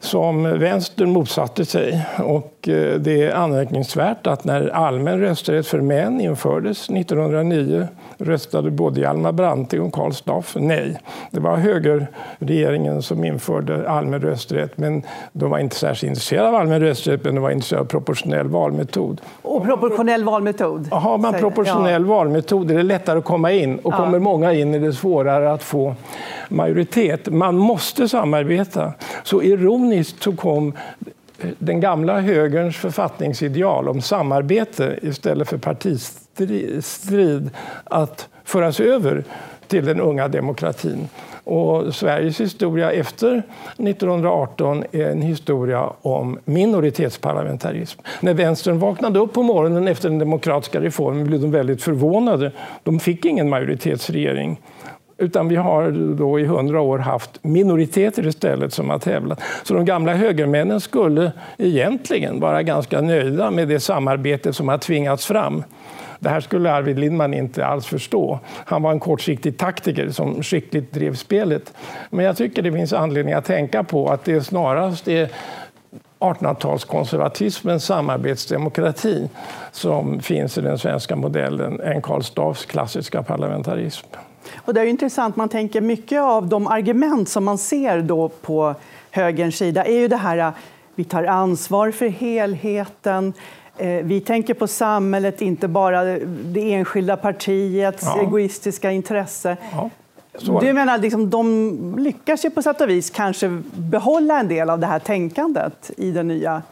som 0.00 0.42
vänstern 0.42 1.10
motsatte 1.10 1.64
sig. 1.64 2.06
Och 2.18 2.68
eh, 2.68 3.00
det 3.00 3.22
är 3.22 3.34
anmärkningsvärt 3.34 4.26
att 4.26 4.44
när 4.44 4.68
allmän 4.68 5.20
rösträtt 5.20 5.66
för 5.66 5.80
män 5.80 6.20
infördes 6.20 6.90
1909 6.90 7.88
röstade 8.18 8.70
både 8.70 9.00
Hjalmar 9.00 9.32
Branting 9.32 9.80
och 9.80 9.92
Karl 9.92 10.12
Staaff 10.12 10.56
nej. 10.58 10.98
Det 11.30 11.40
var 11.40 11.56
högerregeringen 11.56 13.02
som 13.02 13.24
införde 13.24 13.90
allmän 13.90 14.20
rösträtt 14.20 14.78
men 14.78 15.02
de 15.32 15.50
var 15.50 15.58
inte 15.58 15.76
särskilt 15.76 16.08
intresserade 16.08 16.48
av 16.48 16.54
allmän 16.54 16.80
rösträtt 16.80 17.24
men 17.24 17.34
de 17.34 17.40
var 17.40 17.50
intresserade 17.50 17.84
av 17.84 17.88
proportionell 17.88 18.48
valmetod. 18.48 19.20
Och 19.42 19.64
proportionell 19.64 20.24
valmetod? 20.24 20.88
Har 20.92 21.18
man 21.18 21.34
proportionell 21.34 22.02
ja. 22.02 22.08
valmetod 22.08 22.70
är 22.70 22.74
det 22.74 22.82
lättare 22.82 23.18
att 23.18 23.24
komma 23.24 23.52
in 23.52 23.78
och 23.78 23.92
ja. 23.92 23.96
kommer 23.96 24.18
många 24.18 24.52
in 24.52 24.74
är 24.74 24.80
det 24.80 24.92
svårare 24.92 25.52
att 25.52 25.62
få 25.62 25.94
majoritet. 26.48 27.32
Man 27.32 27.56
måste 27.56 28.08
samarbeta. 28.08 28.92
Så 29.22 29.42
ironiskt 29.42 30.22
så 30.22 30.32
kom 30.32 30.72
den 31.58 31.80
gamla 31.80 32.20
högerns 32.20 32.76
författningsideal 32.76 33.88
om 33.88 34.00
samarbete 34.00 34.98
istället 35.02 35.48
för 35.48 35.58
strid 36.80 37.50
att 37.84 38.28
föras 38.44 38.80
över 38.80 39.24
till 39.66 39.84
den 39.84 40.00
unga 40.00 40.28
demokratin. 40.28 41.08
Och 41.44 41.94
Sveriges 41.94 42.40
historia 42.40 42.92
efter 42.92 43.42
1918 43.78 44.84
är 44.92 45.10
en 45.10 45.22
historia 45.22 45.90
om 46.02 46.38
minoritetsparlamentarism. 46.44 48.00
När 48.20 48.34
vänstern 48.34 48.78
vaknade 48.78 49.18
upp 49.18 49.32
på 49.32 49.42
morgonen 49.42 49.88
efter 49.88 50.08
den 50.08 50.18
demokratiska 50.18 50.80
reformen 50.80 51.26
blev 51.26 51.40
de 51.40 51.50
väldigt 51.50 51.82
förvånade. 51.82 52.52
De 52.82 53.00
fick 53.00 53.24
ingen 53.24 53.48
majoritetsregering. 53.48 54.60
Utan 55.18 55.48
vi 55.48 55.56
har 55.56 55.90
då 56.16 56.40
i 56.40 56.44
hundra 56.44 56.80
år 56.80 56.98
haft 56.98 57.44
minoriteter 57.44 58.26
istället 58.26 58.72
som 58.72 58.90
har 58.90 58.98
tävlat. 58.98 59.40
Så 59.62 59.74
de 59.74 59.84
gamla 59.84 60.14
högermännen 60.14 60.80
skulle 60.80 61.32
egentligen 61.58 62.40
vara 62.40 62.62
ganska 62.62 63.00
nöjda 63.00 63.50
med 63.50 63.68
det 63.68 63.80
samarbete 63.80 64.52
som 64.52 64.68
har 64.68 64.78
tvingats 64.78 65.26
fram. 65.26 65.62
Det 66.24 66.30
här 66.30 66.40
skulle 66.40 66.72
Arvid 66.72 66.98
Lindman 66.98 67.34
inte 67.34 67.66
alls 67.66 67.86
förstå. 67.86 68.38
Han 68.66 68.82
var 68.82 68.92
en 68.92 69.00
kortsiktig 69.00 69.58
taktiker 69.58 70.10
som 70.10 70.42
skickligt 70.42 70.92
drev 70.92 71.14
spelet. 71.14 71.74
Men 72.10 72.24
jag 72.24 72.36
tycker 72.36 72.62
det 72.62 72.72
finns 72.72 72.92
anledning 72.92 73.34
att 73.34 73.44
tänka 73.44 73.84
på 73.84 74.08
att 74.08 74.24
det 74.24 74.42
snarast 74.42 75.08
är 75.08 75.30
1800-talskonservatismens 76.18 77.78
samarbetsdemokrati 77.78 79.28
som 79.72 80.20
finns 80.20 80.58
i 80.58 80.60
den 80.60 80.78
svenska 80.78 81.16
modellen 81.16 81.80
än 81.80 82.02
Karl 82.02 82.22
Staaffs 82.22 82.66
klassiska 82.66 83.22
parlamentarism. 83.22 84.06
Och 84.56 84.74
det 84.74 84.80
är 84.80 84.86
intressant, 84.86 85.36
man 85.36 85.48
tänker 85.48 85.80
mycket 85.80 86.20
av 86.20 86.48
de 86.48 86.66
argument 86.66 87.28
som 87.28 87.44
man 87.44 87.58
ser 87.58 88.00
då 88.00 88.28
på 88.28 88.74
högerns 89.10 89.56
sida 89.56 89.84
är 89.84 89.98
ju 89.98 90.08
det 90.08 90.16
här 90.16 90.38
äh, 90.38 90.50
vi 90.94 91.04
tar 91.04 91.24
ansvar 91.24 91.90
för 91.90 92.08
helheten, 92.08 93.32
vi 94.02 94.20
tänker 94.20 94.54
på 94.54 94.66
samhället, 94.66 95.42
inte 95.42 95.68
bara 95.68 96.04
det 96.28 96.72
enskilda 96.72 97.16
partiets 97.16 98.02
ja. 98.02 98.22
egoistiska 98.22 98.90
intresse. 98.90 99.56
Ja. 99.72 99.90
Du 100.60 100.72
menar 100.72 100.98
liksom, 100.98 101.30
de 101.30 101.98
lyckas 101.98 102.44
ju 102.44 102.50
på 102.50 102.62
sätt 102.62 102.80
och 102.80 102.88
vis 102.88 103.10
kanske 103.10 103.62
behålla 103.72 104.40
en 104.40 104.48
del 104.48 104.70
av 104.70 104.78
det 104.78 104.86
här 104.86 104.98
tänkandet 104.98 105.90
i 105.96 106.10
den 106.10 106.28
nya 106.28 106.62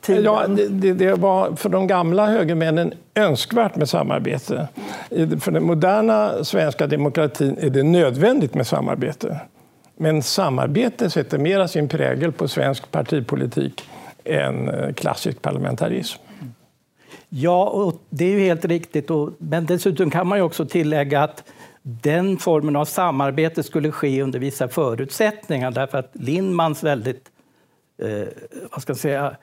tiden? 0.00 0.24
Ja, 0.24 0.46
det, 0.68 0.92
det, 0.92 1.14
var 1.14 1.56
för 1.56 1.68
de 1.68 1.86
gamla 1.86 2.26
högermännen 2.26 2.92
önskvärt 3.14 3.76
med 3.76 3.88
samarbete. 3.88 4.68
För 5.40 5.50
den 5.50 5.62
moderna 5.62 6.44
svenska 6.44 6.86
demokratin 6.86 7.56
är 7.60 7.70
det 7.70 7.82
nödvändigt 7.82 8.54
med 8.54 8.66
samarbete. 8.66 9.40
Men 9.96 10.22
samarbete 10.22 11.10
sätter 11.10 11.38
mera 11.38 11.68
sin 11.68 11.88
prägel 11.88 12.32
på 12.32 12.48
svensk 12.48 12.90
partipolitik 12.90 13.90
än 14.24 14.68
eh, 14.68 14.92
klassisk 14.92 15.42
parlamentarism. 15.42 16.22
Ja, 17.28 17.64
och 17.64 18.02
det 18.10 18.24
är 18.24 18.30
ju 18.30 18.40
helt 18.40 18.64
riktigt. 18.64 19.08
men 19.38 19.66
dessutom 19.66 20.10
kan 20.10 20.26
man 20.26 20.38
ju 20.38 20.44
också 20.44 20.66
tillägga 20.66 21.22
att 21.22 21.44
den 21.82 22.38
formen 22.38 22.76
av 22.76 22.84
samarbete 22.84 23.62
skulle 23.62 23.92
ske 23.92 24.22
under 24.22 24.38
vissa 24.38 24.68
förutsättningar 24.68 25.70
därför 25.70 25.98
att 25.98 26.10
Lindmans 26.12 26.82
väldigt 26.82 27.24
eh, 28.02 28.28
vad 28.70 28.82
ska 28.82 28.90
jag 28.90 28.98
säga, 28.98 29.36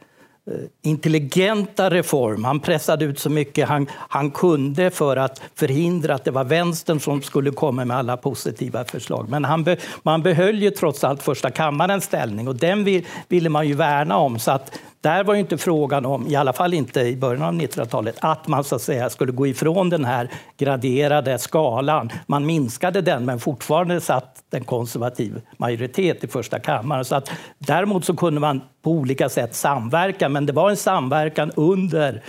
eh, 0.47 0.53
intelligenta 0.81 1.89
reform. 1.89 2.43
Han 2.43 2.59
pressade 2.59 3.05
ut 3.05 3.19
så 3.19 3.29
mycket 3.29 3.67
han, 3.67 3.87
han 3.91 4.31
kunde 4.31 4.91
för 4.91 5.17
att 5.17 5.41
förhindra 5.55 6.15
att 6.15 6.23
det 6.23 6.31
var 6.31 6.43
vänstern 6.43 6.99
som 6.99 7.21
skulle 7.21 7.51
komma 7.51 7.85
med 7.85 7.97
alla 7.97 8.17
positiva 8.17 8.85
förslag. 8.85 9.29
Men 9.29 9.45
han 9.45 9.63
be, 9.63 9.77
man 10.03 10.23
behöll 10.23 10.61
ju 10.61 10.71
trots 10.71 11.03
allt 11.03 11.23
första 11.23 11.51
kammarens 11.51 12.03
ställning 12.03 12.47
och 12.47 12.55
den 12.55 12.83
vill, 12.83 13.05
ville 13.27 13.49
man 13.49 13.67
ju 13.67 13.73
värna 13.73 14.17
om. 14.17 14.39
Så 14.39 14.51
att 14.51 14.79
där 15.05 15.23
var 15.23 15.33
ju 15.33 15.39
inte 15.39 15.57
frågan 15.57 16.05
om, 16.05 16.27
i 16.27 16.35
alla 16.35 16.53
fall 16.53 16.73
inte 16.73 17.01
i 17.01 17.15
början 17.15 17.43
av 17.43 17.53
1900-talet, 17.53 18.15
att 18.19 18.47
man 18.47 18.63
så 18.63 18.75
att 18.75 18.81
säga 18.81 19.09
skulle 19.09 19.31
gå 19.31 19.47
ifrån 19.47 19.89
den 19.89 20.05
här 20.05 20.29
graderade 20.57 21.39
skalan. 21.39 22.09
Man 22.27 22.45
minskade 22.45 23.01
den, 23.01 23.25
men 23.25 23.39
fortfarande 23.39 24.01
satt 24.01 24.43
en 24.51 24.63
konservativ 24.63 25.41
majoritet 25.57 26.23
i 26.23 26.27
första 26.27 26.59
kammaren. 26.59 27.05
Så 27.05 27.15
att, 27.15 27.31
däremot 27.57 28.05
så 28.05 28.15
kunde 28.15 28.39
man 28.39 28.61
på 28.81 28.91
olika 28.91 29.29
sätt 29.29 29.55
samverka, 29.55 30.29
men 30.29 30.45
det 30.45 30.53
var 30.53 30.69
en 30.69 30.77
samverkan 30.77 31.51
under 31.55 32.23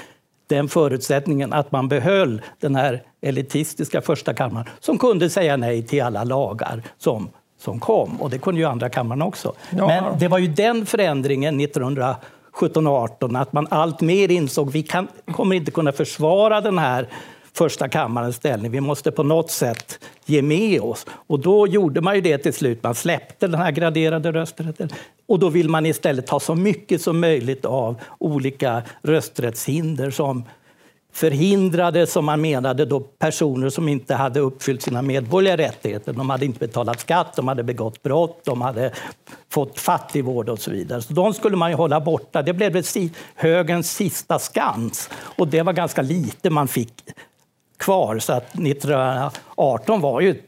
den 0.47 0.69
förutsättningen 0.69 1.53
att 1.53 1.73
man 1.73 1.89
behöll 1.89 2.43
den 2.61 2.75
här 2.75 3.03
elitistiska 3.23 4.01
första 4.01 4.35
kammaren 4.35 4.67
som 4.81 4.99
kunde 4.99 5.31
säga 5.31 5.57
nej 5.57 5.83
till 5.83 6.03
alla 6.03 6.25
lagar 6.25 6.83
som, 6.99 7.29
som 7.59 7.81
kom. 7.81 8.21
Och 8.21 8.31
det 8.31 8.39
kunde 8.39 8.61
ju 8.61 8.67
andra 8.67 8.89
kammaren 8.89 9.23
också. 9.23 9.53
Ja. 9.71 9.87
Men 9.87 10.19
det 10.19 10.29
var 10.29 10.39
ju 10.39 10.47
den 10.47 10.87
förändringen 10.87 11.61
1900 11.61 12.17
17 12.57 12.87
och 12.87 12.93
18 12.93 13.37
att 13.37 13.53
man 13.53 13.67
allt 13.71 14.01
mer 14.01 14.31
insåg 14.31 14.69
att 14.69 14.75
vi 14.75 14.83
kan, 14.83 15.09
kommer 15.33 15.57
inte 15.57 15.71
kunna 15.71 15.93
försvara 15.93 16.61
den 16.61 16.79
här 16.79 17.09
första 17.53 17.89
kammarens 17.89 18.37
ställning. 18.37 18.71
Vi 18.71 18.81
måste 18.81 19.11
på 19.11 19.23
något 19.23 19.51
sätt 19.51 19.99
ge 20.25 20.43
med 20.43 20.81
oss. 20.81 21.07
Och 21.11 21.41
då 21.41 21.67
gjorde 21.67 22.01
man 22.01 22.15
ju 22.15 22.21
det 22.21 22.39
till 22.39 22.53
slut. 22.53 22.83
Man 22.83 22.95
släppte 22.95 23.47
den 23.47 23.61
här 23.61 23.71
graderade 23.71 24.33
rösträtten. 24.33 24.89
Och 25.27 25.39
då 25.39 25.49
vill 25.49 25.69
man 25.69 25.87
istället 25.87 26.27
ta 26.27 26.41
så 26.41 26.55
mycket 26.55 27.03
som 27.03 27.21
möjligt 27.21 27.65
av 27.65 28.01
olika 28.19 28.83
rösträttshinder 29.03 30.11
som 30.11 30.45
förhindrade, 31.17 32.07
som 32.07 32.25
man 32.25 32.41
menade, 32.41 32.85
då 32.85 33.01
personer 33.01 33.69
som 33.69 33.89
inte 33.89 34.15
hade 34.15 34.41
uppfyllt 34.41 34.83
sina 34.83 35.03
medborgerliga 35.03 35.69
rättigheter. 35.69 36.13
De 36.13 36.31
hade 36.31 36.45
inte 36.45 36.59
betalat 36.59 37.01
skatt, 37.01 37.37
de 37.37 37.49
hade 37.49 37.63
begått 37.63 38.03
brott, 38.03 38.41
de 38.45 38.61
hade 38.61 38.93
fått 39.51 39.81
fattigvård 39.81 40.49
och 40.49 40.59
så 40.59 40.71
vidare. 40.71 41.03
Så 41.03 41.13
de 41.13 41.35
skulle 41.35 41.57
man 41.57 41.71
ju 41.71 41.77
hålla 41.77 42.01
borta. 42.01 42.43
Det 42.43 42.53
blev 42.53 42.83
högens 43.35 43.93
sista 43.93 44.39
skans 44.39 45.11
och 45.13 45.49
det 45.49 45.63
var 45.63 45.73
ganska 45.73 46.03
lite 46.03 46.51
man 46.51 46.69
fick 46.69 46.93
kvar. 47.77 48.19
Så 48.19 48.33
att 48.33 48.55
1918 48.55 50.01
var 50.01 50.21
ju 50.21 50.43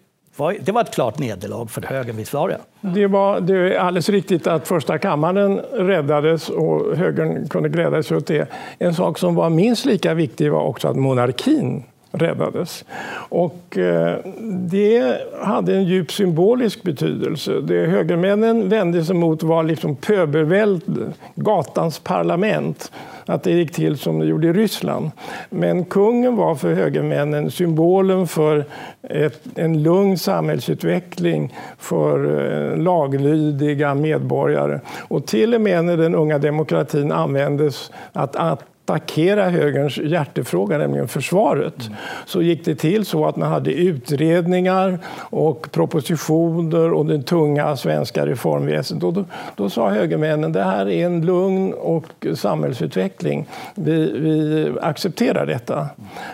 det 0.60 0.72
var 0.72 0.80
ett 0.80 0.94
klart 0.94 1.18
nederlag 1.18 1.66
för 1.70 1.82
högern, 1.82 2.16
visst 2.16 2.32
var 2.32 2.48
det? 2.48 2.58
Det, 2.80 3.06
var, 3.06 3.40
det 3.40 3.54
är 3.54 3.78
alldeles 3.78 4.08
riktigt 4.08 4.46
att 4.46 4.68
första 4.68 4.98
kammaren 4.98 5.58
räddades 5.72 6.48
och 6.48 6.96
högern 6.96 7.48
kunde 7.48 7.68
glädja 7.68 8.02
sig 8.02 8.16
åt 8.16 8.26
det. 8.26 8.48
En 8.78 8.94
sak 8.94 9.18
som 9.18 9.34
var 9.34 9.50
minst 9.50 9.84
lika 9.84 10.14
viktig 10.14 10.52
var 10.52 10.62
också 10.62 10.88
att 10.88 10.96
monarkin 10.96 11.84
räddades. 12.12 12.84
Och 13.28 13.78
eh, 13.78 14.16
det 14.50 15.20
hade 15.42 15.76
en 15.76 15.84
djup 15.84 16.12
symbolisk 16.12 16.82
betydelse. 16.82 17.60
Det 17.60 17.86
högermännen 17.86 18.68
vände 18.68 19.04
sig 19.04 19.16
mot 19.16 19.42
var 19.42 19.62
liksom 19.62 19.96
pöbelvälde, 19.96 21.12
gatans 21.34 21.98
parlament 21.98 22.92
att 23.26 23.42
det 23.42 23.50
gick 23.50 23.72
till 23.72 23.98
som 23.98 24.18
det 24.18 24.26
gjorde 24.26 24.46
i 24.46 24.52
Ryssland. 24.52 25.10
Men 25.50 25.84
kungen 25.84 26.36
var 26.36 26.54
för 26.54 26.74
högermännen 26.74 27.50
symbolen 27.50 28.26
för 28.26 28.64
ett, 29.02 29.42
en 29.54 29.82
lugn 29.82 30.18
samhällsutveckling 30.18 31.54
för 31.78 32.24
eh, 32.40 32.76
laglydiga 32.76 33.94
medborgare. 33.94 34.80
Och 34.98 35.26
till 35.26 35.54
och 35.54 35.60
med 35.60 35.84
när 35.84 35.96
den 35.96 36.14
unga 36.14 36.38
demokratin 36.38 37.12
användes 37.12 37.90
att, 38.12 38.36
att 38.36 38.64
attackera 38.88 39.50
högerns 39.50 39.98
hjärtefråga, 39.98 40.78
nämligen 40.78 41.08
försvaret, 41.08 41.86
mm. 41.86 41.98
så 42.26 42.42
gick 42.42 42.64
det 42.64 42.74
till 42.74 43.04
så 43.04 43.26
att 43.26 43.36
man 43.36 43.48
hade 43.48 43.72
utredningar 43.72 44.98
och 45.30 45.72
propositioner 45.72 46.92
och 46.92 47.06
det 47.06 47.22
tunga 47.22 47.76
svenska 47.76 48.26
reformväsendet. 48.26 49.04
Och 49.04 49.12
då, 49.12 49.24
då 49.56 49.70
sa 49.70 49.90
högermännen 49.90 50.52
det 50.52 50.62
här 50.62 50.88
är 50.88 51.06
en 51.06 51.26
lugn 51.26 51.72
och 51.72 52.26
samhällsutveckling. 52.34 53.46
Vi, 53.74 54.12
vi 54.20 54.72
accepterar 54.82 55.46
detta. 55.46 55.86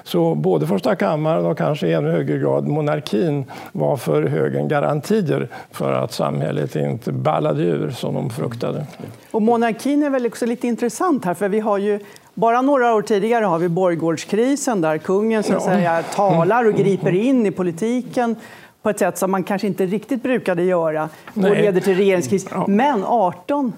Så 0.05 0.35
både 0.35 0.67
första 0.67 0.97
kammaren 0.97 1.47
och 1.47 1.59
kanske 1.59 1.87
i 1.87 1.93
ännu 1.93 2.11
högre 2.11 2.39
grad 2.39 2.69
monarkin 2.69 3.45
var 3.73 3.97
för 3.97 4.23
högern 4.23 4.69
garantier 4.69 5.49
för 5.71 5.93
att 5.93 6.13
samhället 6.13 6.77
inte 6.77 7.13
ballade 7.13 7.63
ur 7.63 7.91
som 7.91 8.15
de 8.15 8.31
fruktade. 8.31 8.87
Och 9.31 9.43
monarkin 9.43 10.03
är 10.03 10.11
väl 10.11 10.27
också 10.27 10.47
lite 10.47 10.67
intressant 10.67 11.25
här, 11.25 11.35
för 11.35 11.49
vi 11.49 11.61
har 11.61 11.79
ju 11.79 12.01
bara 12.35 12.63
några 12.63 12.95
år 12.95 13.03
tidigare 13.03 13.45
har 13.45 13.59
vi 13.59 13.69
borggårdskrisen 13.69 14.81
där 14.81 14.99
kungen 14.99 15.43
så 15.43 15.57
att 15.57 15.63
säga, 15.63 16.03
talar 16.03 16.65
och 16.65 16.75
griper 16.75 17.15
in 17.15 17.47
i 17.47 17.51
politiken 17.51 18.37
på 18.83 18.91
ett 18.91 18.99
sätt 18.99 19.19
som 19.19 19.31
man 19.31 19.45
kanske 19.45 19.67
inte 19.67 19.87
riktigt 19.87 20.23
brukade 20.23 20.63
göra 20.63 21.09
och 21.35 21.43
leder 21.43 21.81
till 21.81 21.97
regeringskris. 21.97 22.47
Men 22.67 23.05
18 23.05 23.73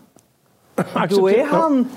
Då 1.10 1.30
är 1.30 1.46
han 1.46 1.88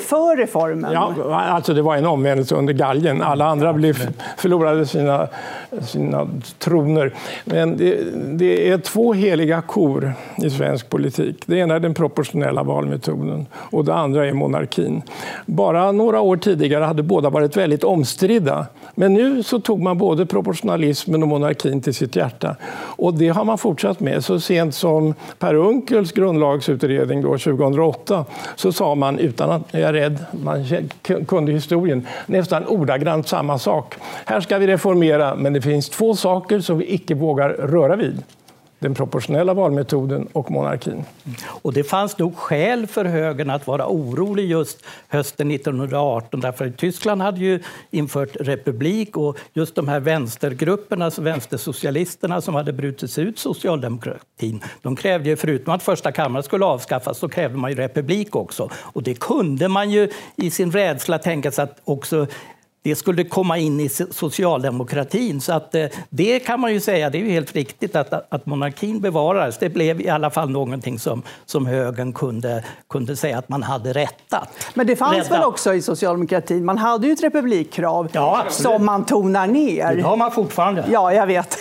för 0.00 0.36
reformen? 0.36 0.92
Ja, 0.92 1.14
alltså 1.34 1.74
det 1.74 1.82
var 1.82 1.96
en 1.96 2.06
omvändelse 2.06 2.54
under 2.54 2.72
galgen. 2.72 3.22
Alla 3.22 3.46
andra 3.46 3.72
blev, 3.72 4.14
förlorade 4.36 4.86
sina, 4.86 5.28
sina 5.80 6.28
troner. 6.58 7.14
Men 7.44 7.76
det, 7.76 7.98
det, 8.38 8.68
är 8.70 8.78
två 8.78 9.12
heliga 9.12 9.62
kor 9.62 10.12
i 10.36 10.50
svensk 10.50 10.90
politik. 10.90 11.42
Det 11.46 11.56
ena 11.56 11.74
är 11.74 11.80
den 11.80 11.94
proportionella 11.94 12.62
valmetoden 12.62 13.46
och 13.54 13.84
det 13.84 13.94
andra 13.94 14.26
är 14.26 14.32
monarkin. 14.32 15.02
Bara 15.46 15.92
några 15.92 16.20
år 16.20 16.36
tidigare 16.36 16.84
hade 16.84 17.02
båda 17.02 17.30
varit 17.30 17.56
väldigt 17.56 17.84
omstridda. 17.84 18.66
Men 18.94 19.14
nu 19.14 19.42
så 19.42 19.60
tog 19.60 19.80
man 19.80 19.98
både 19.98 20.26
proportionalismen 20.26 21.22
och 21.22 21.28
monarkin 21.28 21.80
till 21.80 21.94
sitt 21.94 22.16
hjärta. 22.16 22.56
Och 22.72 23.14
det 23.14 23.28
har 23.28 23.44
man 23.44 23.58
fortsatt 23.58 24.00
med. 24.00 24.24
Så 24.24 24.40
sent 24.40 24.74
som 24.74 25.14
Per 25.38 25.54
Unckel 25.54 26.06
grundlagsutredning 26.12 27.22
då, 27.22 27.28
2008 27.28 28.24
så 28.56 28.72
sa 28.72 28.94
man 28.94 29.18
utan 29.20 29.50
att 29.50 29.62
jag 29.70 29.82
är 29.82 29.92
rädd, 29.92 30.18
man 30.30 30.64
kunde 31.26 31.52
historien, 31.52 32.06
nästan 32.26 32.66
ordagrant 32.66 33.28
samma 33.28 33.58
sak. 33.58 33.94
Här 34.24 34.40
ska 34.40 34.58
vi 34.58 34.66
reformera, 34.66 35.34
men 35.34 35.52
det 35.52 35.60
finns 35.60 35.88
två 35.88 36.14
saker 36.14 36.60
som 36.60 36.78
vi 36.78 36.94
icke 36.94 37.14
vågar 37.14 37.50
röra 37.50 37.96
vid 37.96 38.22
den 38.80 38.94
proportionella 38.94 39.54
valmetoden 39.54 40.28
och 40.32 40.50
monarkin. 40.50 41.04
Och 41.46 41.72
det 41.72 41.84
fanns 41.84 42.18
nog 42.18 42.36
skäl 42.36 42.86
för 42.86 43.04
högern 43.04 43.50
att 43.50 43.66
vara 43.66 43.86
orolig 43.88 44.50
just 44.50 44.84
hösten 45.08 45.50
1918 45.50 46.40
därför 46.40 46.66
att 46.66 46.76
Tyskland 46.76 47.22
hade 47.22 47.40
ju 47.40 47.62
infört 47.90 48.36
republik 48.40 49.16
och 49.16 49.38
just 49.52 49.74
de 49.74 49.88
här 49.88 50.00
vänstergrupperna, 50.00 51.10
vänstersocialisterna 51.18 52.40
som 52.40 52.54
hade 52.54 52.72
brutit 52.72 53.10
sig 53.10 53.24
ut 53.24 53.38
socialdemokratin, 53.38 54.62
de 54.82 54.96
krävde 54.96 55.28
ju 55.28 55.36
förutom 55.36 55.74
att 55.74 55.82
första 55.82 56.12
kammaren 56.12 56.42
skulle 56.42 56.64
avskaffas 56.64 57.18
så 57.18 57.28
krävde 57.28 57.56
man 57.58 57.70
ju 57.70 57.76
republik 57.76 58.36
också. 58.36 58.70
Och 58.74 59.02
det 59.02 59.14
kunde 59.14 59.68
man 59.68 59.90
ju 59.90 60.10
i 60.36 60.50
sin 60.50 60.72
rädsla 60.72 61.18
tänka 61.18 61.52
sig 61.52 61.64
att 61.64 61.80
också 61.84 62.26
det 62.82 62.96
skulle 62.96 63.24
komma 63.24 63.58
in 63.58 63.80
i 63.80 63.88
socialdemokratin. 63.88 65.40
Så 65.40 65.52
att, 65.52 65.74
eh, 65.74 65.86
det 66.08 66.40
kan 66.40 66.60
man 66.60 66.72
ju 66.72 66.80
säga, 66.80 67.10
det 67.10 67.18
är 67.18 67.22
ju 67.22 67.30
helt 67.30 67.54
riktigt 67.54 67.96
att, 67.96 68.32
att 68.32 68.46
monarkin 68.46 69.00
bevarades. 69.00 69.58
Det 69.58 69.68
blev 69.68 70.00
i 70.00 70.08
alla 70.08 70.30
fall 70.30 70.50
någonting 70.50 70.98
som, 70.98 71.22
som 71.46 71.66
högern 71.66 72.12
kunde, 72.12 72.64
kunde 72.88 73.16
säga 73.16 73.38
att 73.38 73.48
man 73.48 73.62
hade 73.62 73.92
rättat. 73.92 74.48
Men 74.74 74.86
det 74.86 74.96
fanns 74.96 75.16
Rädda. 75.16 75.30
väl 75.30 75.44
också 75.44 75.74
i 75.74 75.82
socialdemokratin? 75.82 76.64
Man 76.64 76.78
hade 76.78 77.06
ju 77.06 77.12
ett 77.12 77.22
republikkrav 77.22 78.08
ja, 78.12 78.44
som 78.48 78.84
man 78.84 79.06
tonar 79.06 79.46
ner. 79.46 79.96
Det 79.96 80.02
har 80.02 80.16
man 80.16 80.30
fortfarande. 80.30 80.84
Ja, 80.90 81.12
jag 81.12 81.26
vet. 81.26 81.58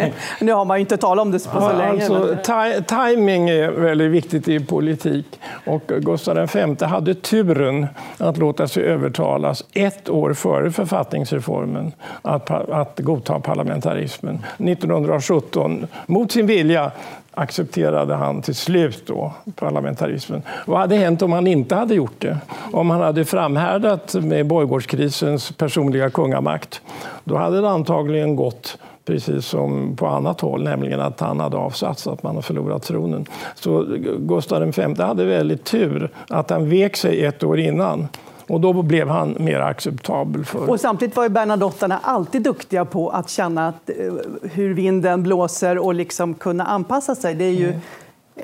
nu 0.40 0.52
har 0.52 0.64
man 0.64 0.76
ju 0.76 0.80
inte 0.80 0.96
talat 0.96 1.22
om 1.22 1.30
det 1.32 1.38
på 1.38 1.60
så 1.60 1.70
ja, 1.72 1.78
länge. 1.78 2.04
Alltså, 2.04 2.54
men... 2.54 2.84
timing 2.84 3.48
är 3.48 3.70
väldigt 3.70 4.10
viktigt 4.10 4.48
i 4.48 4.60
politik. 4.60 5.40
Och 5.66 5.82
Gustav 5.86 6.48
V 6.54 6.76
hade 6.80 7.14
turen 7.14 7.86
att 8.18 8.36
låta 8.36 8.68
sig 8.68 8.82
övertalas 8.82 9.64
ett 9.72 10.08
år 10.08 10.34
före 10.34 10.61
före 10.62 10.70
författningsreformen 10.70 11.92
att, 12.22 12.50
att 12.50 13.00
godta 13.00 13.40
parlamentarismen. 13.40 14.44
1917, 14.58 15.86
mot 16.06 16.32
sin 16.32 16.46
vilja, 16.46 16.90
accepterade 17.34 18.14
han 18.14 18.42
till 18.42 18.54
slut 18.54 19.02
då 19.06 19.32
parlamentarismen. 19.54 20.42
Vad 20.66 20.78
hade 20.78 20.96
hänt 20.96 21.22
om 21.22 21.32
han 21.32 21.46
inte 21.46 21.74
hade 21.74 21.94
gjort 21.94 22.20
det? 22.20 22.38
Om 22.72 22.90
han 22.90 23.00
hade 23.00 23.24
framhärdat 23.24 24.14
med 24.14 24.46
borggårdskrisens 24.46 25.52
personliga 25.52 26.10
kungamakt, 26.10 26.80
då 27.24 27.36
hade 27.36 27.60
det 27.60 27.70
antagligen 27.70 28.36
gått 28.36 28.78
precis 29.04 29.46
som 29.46 29.96
på 29.96 30.06
annat 30.06 30.40
håll, 30.40 30.62
nämligen 30.62 31.00
att 31.00 31.20
han 31.20 31.40
hade 31.40 31.56
avsatts, 31.56 32.06
att 32.06 32.22
man 32.22 32.34
har 32.34 32.42
förlorat 32.42 32.82
tronen. 32.82 33.26
Så 33.54 33.86
Gustav 34.18 34.72
V 34.76 34.94
hade 34.98 35.24
väldigt 35.24 35.64
tur 35.64 36.10
att 36.28 36.50
han 36.50 36.68
vek 36.68 36.96
sig 36.96 37.24
ett 37.24 37.44
år 37.44 37.58
innan 37.58 38.08
och 38.52 38.60
då 38.60 38.82
blev 38.82 39.08
han 39.08 39.36
mer 39.38 39.60
acceptabel. 39.60 40.44
För... 40.44 40.70
Och 40.70 40.80
samtidigt 40.80 41.16
var 41.16 41.22
ju 41.22 41.28
Bernadotterna 41.28 42.00
alltid 42.02 42.42
duktiga 42.42 42.84
på 42.84 43.10
att 43.10 43.30
känna 43.30 43.68
att, 43.68 43.90
eh, 43.90 43.96
hur 44.42 44.74
vinden 44.74 45.22
blåser 45.22 45.78
och 45.78 45.94
liksom 45.94 46.34
kunna 46.34 46.64
anpassa 46.64 47.14
sig. 47.14 47.34
Det 47.34 47.44
är 47.44 47.50
ju 47.50 47.80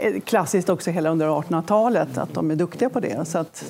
mm. 0.02 0.20
klassiskt 0.20 0.68
också 0.68 0.90
hela 0.90 1.10
under 1.10 1.26
1800-talet 1.26 2.18
att 2.18 2.34
de 2.34 2.50
är 2.50 2.56
duktiga 2.56 2.90
på 2.90 3.00
det. 3.00 3.28
Så 3.28 3.38
att, 3.38 3.64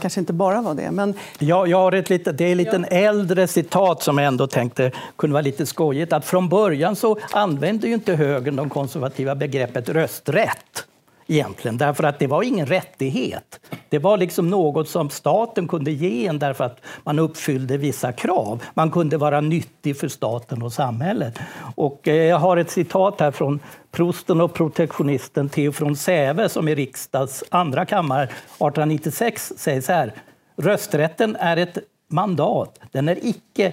kanske 0.00 0.20
inte 0.20 0.32
bara 0.32 0.62
var 0.62 0.74
det. 0.74 0.90
Men... 0.90 1.14
Ja, 1.38 1.66
jag 1.66 1.78
har 1.78 1.92
ett 1.92 2.10
lite, 2.10 2.32
det 2.32 2.44
är 2.44 2.50
ett 2.50 2.56
lite 2.56 2.84
ja. 2.90 2.96
äldre 2.96 3.46
citat 3.46 4.02
som 4.02 4.18
jag 4.18 4.26
ändå 4.26 4.46
tänkte 4.46 4.92
kunde 5.16 5.34
vara 5.34 5.42
lite 5.42 5.66
skojigt. 5.66 6.12
Att 6.12 6.24
från 6.24 6.48
början 6.48 6.96
så 6.96 7.18
använde 7.32 7.86
ju 7.86 7.94
inte 7.94 8.14
högern 8.14 8.56
de 8.56 8.70
konservativa 8.70 9.34
begreppet 9.34 9.88
rösträtt 9.88 10.87
egentligen, 11.28 11.78
därför 11.78 12.04
att 12.04 12.18
det 12.18 12.26
var 12.26 12.42
ingen 12.42 12.66
rättighet. 12.66 13.60
Det 13.88 13.98
var 13.98 14.16
liksom 14.16 14.50
något 14.50 14.88
som 14.88 15.10
staten 15.10 15.68
kunde 15.68 15.90
ge 15.90 16.26
en 16.26 16.38
därför 16.38 16.64
att 16.64 16.80
man 17.04 17.18
uppfyllde 17.18 17.76
vissa 17.76 18.12
krav. 18.12 18.62
Man 18.74 18.90
kunde 18.90 19.16
vara 19.16 19.40
nyttig 19.40 19.98
för 19.98 20.08
staten 20.08 20.62
och 20.62 20.72
samhället. 20.72 21.38
Och 21.74 22.08
eh, 22.08 22.14
jag 22.14 22.38
har 22.38 22.56
ett 22.56 22.70
citat 22.70 23.20
här 23.20 23.30
från 23.30 23.60
prosten 23.90 24.40
och 24.40 24.54
protektionisten 24.54 25.48
Theo 25.48 25.72
från 25.72 25.96
Säve 25.96 26.48
som 26.48 26.68
i 26.68 26.74
riksdags 26.74 27.44
andra 27.50 27.86
kammare 27.86 28.22
1896 28.22 29.52
säger 29.56 29.80
så 29.80 29.92
här. 29.92 30.14
Rösträtten 30.56 31.36
är 31.36 31.56
ett 31.56 31.78
mandat. 32.08 32.80
Den 32.92 33.08
är 33.08 33.18
icke 33.22 33.72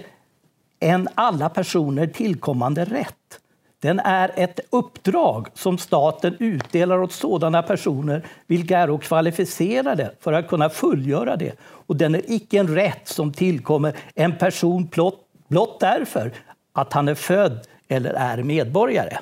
en 0.80 1.08
alla 1.16 1.50
personer 1.50 2.08
tillkommande 2.08 2.86
rätt. 2.86 3.16
Den 3.86 4.00
är 4.00 4.32
ett 4.36 4.60
uppdrag 4.70 5.48
som 5.54 5.78
staten 5.78 6.36
utdelar 6.40 7.02
åt 7.02 7.12
sådana 7.12 7.64
personer 7.64 8.26
vilka 8.48 8.78
är 8.78 8.98
kvalificerade 8.98 10.12
för 10.20 10.34
att 10.34 10.48
kunna 10.48 10.70
fullgöra 10.70 11.36
det. 11.36 11.54
Och 11.62 11.96
den 11.96 12.16
är 12.16 12.22
icke 12.28 12.58
en 12.60 12.76
rätt 12.76 13.08
som 13.08 13.34
tillkommer 13.34 13.94
en 14.16 14.38
person 14.38 14.86
blott, 14.86 15.20
blott 15.48 15.80
därför 15.80 16.32
att 16.74 16.94
han 16.94 17.08
är 17.08 17.16
född 17.16 17.60
eller 17.88 18.14
är 18.14 18.44
medborgare. 18.44 19.18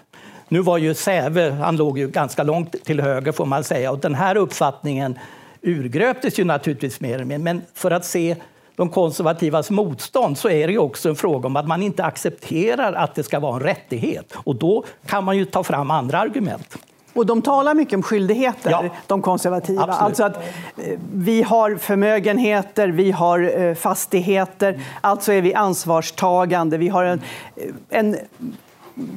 Nu 0.47 0.61
var 0.61 0.77
ju 0.77 0.93
Säve, 0.93 1.51
han 1.51 1.77
låg 1.77 1.97
ju 1.97 2.07
ganska 2.07 2.43
långt 2.43 2.83
till 2.83 3.01
höger 3.01 3.31
får 3.31 3.45
man 3.45 3.63
säga, 3.63 3.91
och 3.91 3.99
den 3.99 4.15
här 4.15 4.37
uppfattningen 4.37 5.19
urgröptes 5.61 6.39
ju 6.39 6.43
naturligtvis 6.43 6.99
mer 6.99 7.21
och 7.21 7.27
mer. 7.27 7.37
Men 7.37 7.61
för 7.73 7.91
att 7.91 8.05
se 8.05 8.35
de 8.75 8.89
konservativas 8.89 9.69
motstånd 9.69 10.37
så 10.37 10.49
är 10.49 10.67
det 10.67 10.77
också 10.77 11.09
en 11.09 11.15
fråga 11.15 11.47
om 11.47 11.55
att 11.55 11.67
man 11.67 11.81
inte 11.81 12.03
accepterar 12.03 12.93
att 12.93 13.15
det 13.15 13.23
ska 13.23 13.39
vara 13.39 13.55
en 13.55 13.59
rättighet. 13.59 14.33
Och 14.35 14.55
då 14.55 14.83
kan 15.05 15.23
man 15.23 15.37
ju 15.37 15.45
ta 15.45 15.63
fram 15.63 15.91
andra 15.91 16.19
argument. 16.19 16.77
Och 17.13 17.25
de 17.25 17.41
talar 17.41 17.73
mycket 17.73 17.93
om 17.93 18.03
skyldigheter, 18.03 18.71
ja. 18.71 18.83
de 19.07 19.21
konservativa. 19.21 19.81
Absolut. 19.81 20.01
Alltså 20.01 20.23
att 20.23 20.37
eh, 20.37 20.99
vi 21.13 21.41
har 21.43 21.75
förmögenheter, 21.75 22.87
vi 22.87 23.11
har 23.11 23.61
eh, 23.61 23.73
fastigheter, 23.73 24.79
alltså 25.01 25.33
är 25.33 25.41
vi 25.41 25.53
ansvarstagande. 25.53 26.77
Vi 26.77 26.89
har 26.89 27.03
en, 27.03 27.21
eh, 27.55 27.99
en 27.99 28.17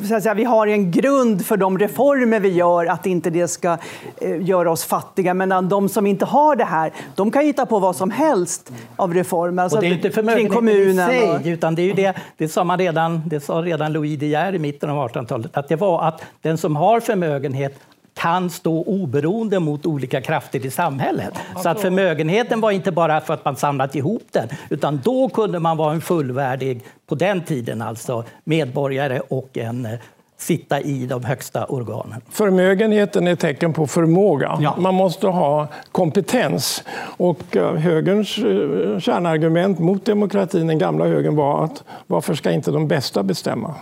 så 0.09 0.15
att 0.15 0.23
säga, 0.23 0.35
vi 0.35 0.45
har 0.45 0.67
en 0.67 0.91
grund 0.91 1.47
för 1.47 1.57
de 1.57 1.79
reformer 1.79 2.41
vi 2.41 2.49
gör, 2.49 2.87
att 2.87 3.07
inte 3.07 3.31
det 3.31 3.49
ska 3.49 3.79
eh, 4.21 4.43
göra 4.43 4.71
oss 4.71 4.85
fattiga. 4.85 5.35
Men 5.35 5.69
de 5.69 5.89
som 5.89 6.07
inte 6.07 6.25
har 6.25 6.57
det 6.57 6.65
här, 6.65 6.93
de 7.15 7.31
kan 7.31 7.45
hitta 7.45 7.67
på 7.67 7.79
vad 7.79 7.97
som 7.97 8.11
helst 8.11 8.73
av 8.97 9.15
reformer. 9.15 9.63
Alltså, 9.63 9.79
och 9.79 9.83
det 9.83 9.89
är 9.89 9.93
inte 9.93 10.11
förmögenheten 10.11 10.69
i 10.69 10.95
sig, 10.97 11.31
och... 11.31 11.41
utan 11.45 11.75
det 11.75 11.83
är 11.83 11.87
ju 11.87 11.93
det, 11.93 12.15
det 12.37 12.49
sa 12.49 12.65
man 12.65 12.79
redan, 12.79 13.23
det 13.27 13.41
sa 13.41 13.55
redan 13.55 13.93
Louis 13.93 14.21
De 14.21 14.27
Geer 14.27 14.55
i 14.55 14.59
mitten 14.59 14.91
av 14.91 15.09
1800-talet, 15.09 15.57
att 15.57 15.69
det 15.69 15.77
var 15.77 16.09
att 16.09 16.23
den 16.43 16.59
som 16.59 16.77
har 16.77 17.01
förmögenhet 17.01 17.79
kan 18.17 18.51
stå 18.51 18.83
oberoende 18.83 19.61
mot 19.61 19.87
olika 19.87 20.21
krafter 20.21 20.67
i 20.67 20.71
samhället. 20.71 21.35
Så 21.63 21.69
att 21.69 21.81
förmögenheten 21.81 22.61
var 22.61 22.71
inte 22.71 22.93
bara 22.93 23.21
för 23.21 23.35
att 23.35 23.45
man 23.45 23.57
samlat 23.57 23.95
ihop 23.95 24.23
den, 24.33 24.49
utan 24.69 25.01
då 25.05 25.29
kunde 25.29 25.59
man 25.59 25.77
vara 25.77 25.93
en 25.93 26.01
fullvärdig, 26.01 26.81
på 27.07 27.15
den 27.15 27.45
tiden 27.45 27.83
alltså, 27.83 28.25
medborgare 28.45 29.21
och 29.29 29.59
en 29.59 29.87
eh, 29.87 29.93
sitta 30.37 30.81
i 30.81 31.07
de 31.07 31.25
högsta 31.25 31.65
organen. 31.65 32.21
Förmögenheten 32.31 33.27
är 33.27 33.37
tecken 33.37 33.73
på 33.73 33.87
förmåga. 33.87 34.59
Ja. 34.61 34.75
Man 34.79 34.95
måste 34.95 35.27
ha 35.27 35.69
kompetens. 35.93 36.85
Och 37.17 37.57
eh, 37.57 37.75
högerns 37.75 38.39
eh, 38.39 38.99
kärnargument 38.99 39.79
mot 39.79 40.05
demokratin, 40.05 40.67
den 40.67 40.79
gamla 40.79 41.05
högern, 41.05 41.37
var 41.37 41.65
att 41.65 41.85
varför 42.07 42.35
ska 42.35 42.51
inte 42.51 42.71
de 42.71 42.89
bästa 42.89 43.23
bestämma? 43.23 43.75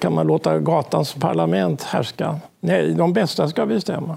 Kan 0.00 0.14
man 0.14 0.26
låta 0.26 0.58
gatans 0.58 1.14
parlament 1.14 1.82
härska? 1.82 2.36
Nej, 2.60 2.94
de 2.94 3.12
bästa 3.12 3.48
ska 3.48 3.66
bestämma. 3.66 4.16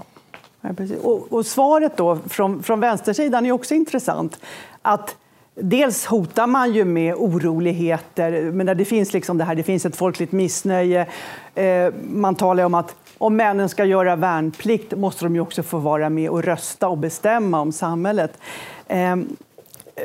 Ja, 0.60 0.70
och, 1.02 1.32
och, 1.32 1.46
svaret 1.46 1.96
då 1.96 2.18
från, 2.28 2.62
från 2.62 2.80
vänstersidan 2.80 3.46
är 3.46 3.52
också 3.52 3.74
intressant. 3.74 4.38
Att 4.82 5.16
Dels 5.56 6.06
hotar 6.06 6.46
man 6.46 6.72
ju 6.72 6.84
med 6.84 7.14
oroligheter, 7.14 8.50
men 8.50 8.66
det 8.66 8.84
finns, 8.84 9.12
liksom 9.12 9.38
det, 9.38 9.44
här, 9.44 9.54
det 9.54 9.62
finns 9.62 9.86
ett 9.86 9.96
folkligt 9.96 10.32
missnöje. 10.32 11.06
Eh, 11.54 11.92
man 12.10 12.34
talar 12.34 12.64
om 12.64 12.74
att 12.74 12.96
om 13.18 13.36
männen 13.36 13.68
ska 13.68 13.84
göra 13.84 14.16
värnplikt 14.16 14.96
måste 14.96 15.24
de 15.24 15.34
ju 15.34 15.40
också 15.40 15.62
få 15.62 15.78
vara 15.78 16.10
med 16.10 16.30
och 16.30 16.42
rösta 16.42 16.88
och 16.88 16.98
bestämma 16.98 17.60
om 17.60 17.72
samhället. 17.72 18.38
Ehm, 18.88 19.36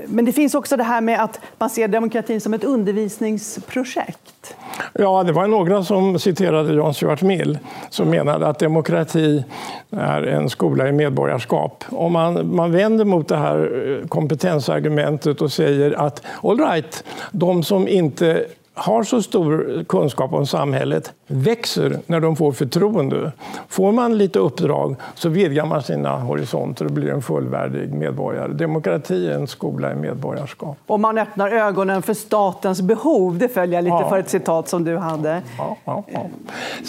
men 0.07 0.25
det 0.25 0.31
finns 0.31 0.55
också 0.55 0.77
det 0.77 0.83
här 0.83 1.01
med 1.01 1.23
att 1.23 1.39
man 1.57 1.69
ser 1.69 1.87
demokratin 1.87 2.41
som 2.41 2.53
ett 2.53 2.63
undervisningsprojekt. 2.63 4.55
Ja, 4.93 5.23
det 5.23 5.31
var 5.31 5.47
några 5.47 5.83
som 5.83 6.19
citerade 6.19 6.73
John 6.73 6.93
Stuart 6.93 7.21
Mill 7.21 7.59
som 7.89 8.09
menade 8.09 8.47
att 8.47 8.59
demokrati 8.59 9.43
är 9.89 10.23
en 10.23 10.49
skola 10.49 10.89
i 10.89 10.91
medborgarskap. 10.91 11.83
Om 11.89 12.13
man, 12.13 12.55
man 12.55 12.71
vänder 12.71 13.05
mot 13.05 13.27
det 13.27 13.37
här 13.37 13.87
eh, 14.01 14.07
kompetensargumentet 14.07 15.41
och 15.41 15.51
säger 15.51 15.91
att 15.91 16.21
all 16.43 16.59
right, 16.59 17.03
de 17.31 17.63
som 17.63 17.87
inte 17.87 18.45
har 18.79 19.03
så 19.03 19.21
stor 19.21 19.83
kunskap 19.87 20.33
om 20.33 20.47
samhället 20.47 21.13
växer 21.27 21.99
när 22.05 22.19
de 22.19 22.35
får 22.35 22.51
förtroende. 22.51 23.31
Får 23.67 23.91
man 23.91 24.17
lite 24.17 24.39
uppdrag 24.39 24.95
så 25.15 25.29
vidgar 25.29 25.65
man 25.65 25.83
sina 25.83 26.17
horisonter 26.17 26.85
och 26.85 26.91
blir 26.91 27.09
en 27.09 27.21
fullvärdig 27.21 27.93
medborgare. 27.93 28.53
Demokrati 28.53 29.27
är 29.27 29.31
en 29.31 29.47
skola 29.47 29.91
i 29.91 29.95
medborgarskap. 29.95 30.77
Och 30.87 30.99
man 30.99 31.17
öppnar 31.17 31.49
ögonen 31.49 32.01
för 32.01 32.13
statens 32.13 32.81
behov. 32.81 33.37
Det 33.37 33.49
följer 33.49 33.81
lite 33.81 33.95
ja. 33.95 34.09
för 34.09 34.19
ett 34.19 34.29
citat 34.29 34.69
som 34.69 34.83
du 34.83 34.97
hade. 34.97 35.41
Ja, 35.57 35.77
ja, 35.85 36.03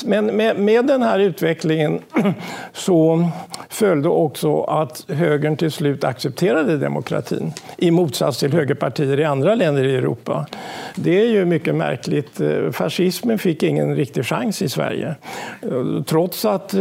Men 0.05 0.27
med, 0.27 0.59
med 0.59 0.87
den 0.87 1.03
här 1.03 1.19
utvecklingen 1.19 2.01
så 2.73 3.29
följde 3.69 4.09
också 4.09 4.63
att 4.63 5.05
högern 5.09 5.57
till 5.57 5.73
slut 5.73 6.05
accepterade 6.05 6.77
demokratin 6.77 7.53
i 7.77 7.91
motsats 7.91 8.39
till 8.39 8.53
högerpartier 8.53 9.21
i 9.21 9.25
andra 9.25 9.55
länder 9.55 9.85
i 9.85 9.97
Europa. 9.97 10.47
Det 10.95 11.21
är 11.21 11.27
ju 11.27 11.45
mycket 11.45 11.75
märkligt. 11.81 12.41
Eh, 12.41 12.71
fascismen 12.71 13.39
fick 13.39 13.63
ingen 13.63 13.97
riktig 13.97 14.25
chans 14.25 14.63
i 14.63 14.69
Sverige. 14.69 15.15
Eh, 15.63 16.03
trots 16.07 16.45
att 16.45 16.75
eh, 16.75 16.81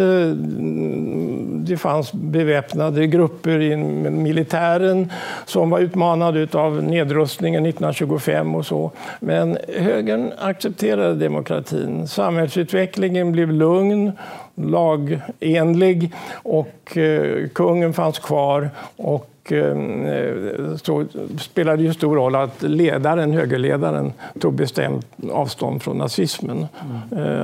det 1.68 1.78
fanns 1.78 2.14
beväpnade 2.14 3.08
grupper 3.08 3.62
i 3.62 3.76
militären 4.10 5.12
som 5.46 5.70
var 5.70 5.80
utmanade 5.80 6.48
av 6.54 6.84
nedrustningen 6.84 7.66
1925 7.66 8.56
och 8.56 8.66
så. 8.66 8.92
Men 9.20 9.58
högern 9.78 10.32
accepterade 10.40 11.16
demokratin. 11.16 12.08
Samhällsutvecklingen 12.08 13.32
blev 13.32 13.52
lugn 13.52 14.12
lagenlig 14.56 16.14
och 16.34 16.98
eh, 16.98 17.48
kungen 17.48 17.94
fanns 17.94 18.20
kvar. 18.20 18.70
Och 18.96 19.39
Eh, 19.52 20.76
så 20.84 21.06
spelade 21.40 21.84
det 21.84 21.94
stor 21.94 22.16
roll 22.16 22.36
att 22.36 22.62
ledaren, 22.62 23.32
högerledaren 23.32 24.14
tog 24.40 24.54
bestämt 24.54 25.06
avstånd 25.32 25.84
från 25.84 25.98
nazismen. 25.98 26.68
Mm. 27.12 27.42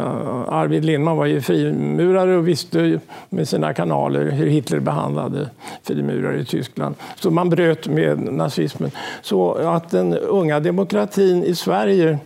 Arvid 0.50 0.86
Lindman 0.86 1.18
var 1.18 1.26
ju 1.26 1.42
frimurare 1.42 2.38
och 2.38 2.48
visste 2.48 3.00
med 3.30 3.48
sina 3.48 3.74
kanaler 3.74 4.32
hur 4.32 4.48
Hitler 4.48 4.80
behandlade 4.80 5.50
frimurare 5.84 6.40
i 6.40 6.46
Tyskland. 6.46 6.96
Så 7.16 7.32
man 7.32 7.50
bröt 7.50 7.88
med 7.88 8.34
nazismen. 8.34 8.92
Så 9.22 9.54
att 9.54 9.90
den 9.90 10.18
unga 10.18 10.60
demokratin 10.60 11.44
i 11.44 11.56
Sverige 11.56 12.20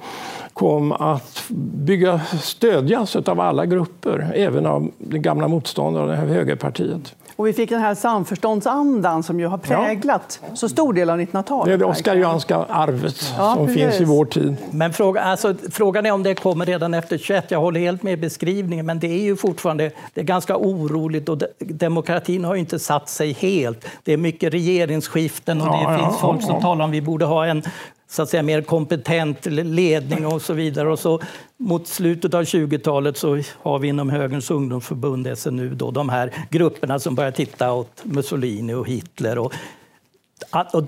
kom 0.59 0.91
att 0.91 1.43
bygga, 1.73 2.21
stödjas 2.41 3.15
av 3.15 3.39
alla 3.39 3.65
grupper, 3.65 4.31
även 4.35 4.65
av 4.65 4.91
den 4.97 5.21
gamla 5.21 5.47
motståndaren, 5.47 6.29
högerpartiet. 6.29 7.15
Och 7.35 7.47
vi 7.47 7.53
fick 7.53 7.69
den 7.69 7.81
här 7.81 7.95
samförståndsandan 7.95 9.23
som 9.23 9.39
ju 9.39 9.47
har 9.47 9.57
präglat 9.57 10.39
ja. 10.49 10.55
så 10.55 10.69
stor 10.69 10.93
del 10.93 11.09
av 11.09 11.19
1900-talet. 11.19 11.65
Det 11.65 11.73
är 11.73 11.77
det 11.77 11.85
oskarianska 11.85 12.57
arvet 12.57 13.33
ja, 13.37 13.53
som 13.55 13.65
precis. 13.65 13.81
finns 13.81 14.01
i 14.01 14.03
vår 14.03 14.25
tid. 14.25 14.55
Men 14.71 14.93
fråga, 14.93 15.21
alltså, 15.21 15.55
frågan 15.71 16.05
är 16.05 16.11
om 16.11 16.23
det 16.23 16.35
kommer 16.35 16.65
redan 16.65 16.93
efter 16.93 17.17
21. 17.17 17.51
Jag 17.51 17.59
håller 17.59 17.79
helt 17.79 18.03
med 18.03 18.19
beskrivningen, 18.19 18.85
men 18.85 18.99
det 18.99 19.07
är 19.07 19.23
ju 19.23 19.35
fortfarande 19.35 19.91
det 20.13 20.21
är 20.21 20.25
ganska 20.25 20.57
oroligt 20.57 21.29
och 21.29 21.37
de, 21.37 21.47
demokratin 21.59 22.45
har 22.45 22.53
ju 22.53 22.59
inte 22.59 22.79
satt 22.79 23.09
sig 23.09 23.31
helt. 23.31 23.85
Det 24.03 24.13
är 24.13 24.17
mycket 24.17 24.53
regeringsskiften 24.53 25.61
och 25.61 25.67
det 25.67 25.83
ja, 25.83 25.97
finns 25.97 26.17
folk 26.17 26.43
som 26.43 26.61
talar 26.61 26.85
om 26.85 26.89
att 26.89 26.95
vi 26.95 27.01
borde 27.01 27.25
ha 27.25 27.45
en 27.45 27.63
så 28.09 28.21
att 28.21 28.29
säga, 28.29 28.43
mer 28.43 28.61
kompetent 28.61 29.45
ledning 29.45 30.25
och 30.25 30.41
så 30.41 30.53
vidare. 30.53 30.89
Och 30.91 30.99
så 30.99 31.21
mot 31.57 31.87
slutet 31.87 32.33
av 32.33 32.43
20-talet 32.43 33.17
så 33.17 33.41
har 33.53 33.79
vi 33.79 33.87
inom 33.87 34.09
Högerns 34.09 34.51
ungdomsförbund, 34.51 35.37
SNU, 35.37 35.75
då, 35.75 35.91
de 35.91 36.09
här 36.09 36.33
grupperna 36.49 36.99
som 36.99 37.15
börjar 37.15 37.31
titta 37.31 37.73
åt 37.73 38.01
Mussolini 38.03 38.73
och 38.73 38.87
Hitler. 38.87 39.37
Och, 39.37 39.53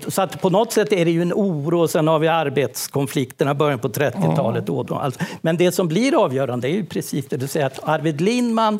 så 0.08 0.22
att 0.22 0.40
på 0.40 0.50
något 0.50 0.72
sätt 0.72 0.92
är 0.92 1.04
det 1.04 1.10
ju 1.10 1.22
en 1.22 1.32
oro. 1.32 1.88
Sen 1.88 2.08
har 2.08 2.18
vi 2.18 2.28
arbetskonflikterna 2.28 3.54
början 3.54 3.78
på 3.78 3.88
30-talet. 3.88 4.68
Mm. 4.68 5.12
Men 5.40 5.56
det 5.56 5.72
som 5.72 5.88
blir 5.88 6.24
avgörande 6.24 6.68
är 6.68 6.72
ju 6.72 6.84
precis 6.84 7.28
det 7.28 7.36
du 7.36 7.46
säger, 7.46 7.66
att 7.66 7.88
Arvid 7.88 8.20
Lindman 8.20 8.78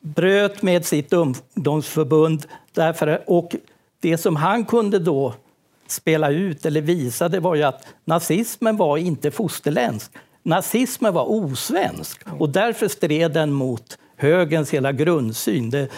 bröt 0.00 0.62
med 0.62 0.86
sitt 0.86 1.12
ungdomsförbund 1.12 2.46
därför, 2.72 3.22
och 3.26 3.56
det 4.00 4.18
som 4.18 4.36
han 4.36 4.64
kunde 4.64 4.98
då 4.98 5.34
spela 5.90 6.30
ut 6.30 6.66
eller 6.66 6.80
visa 6.80 7.28
det 7.28 7.40
var 7.40 7.54
ju 7.54 7.62
att 7.62 7.86
nazismen 8.04 8.76
var 8.76 8.96
inte 8.96 9.30
fosterländsk. 9.30 10.10
Nazismen 10.42 11.14
var 11.14 11.30
osvensk 11.30 12.20
och 12.38 12.48
därför 12.48 12.88
stred 12.88 13.32
den 13.32 13.52
mot 13.52 13.98
högens 14.16 14.70
hela 14.70 14.92
grundsyn. 14.92 15.70
Det, 15.70 15.88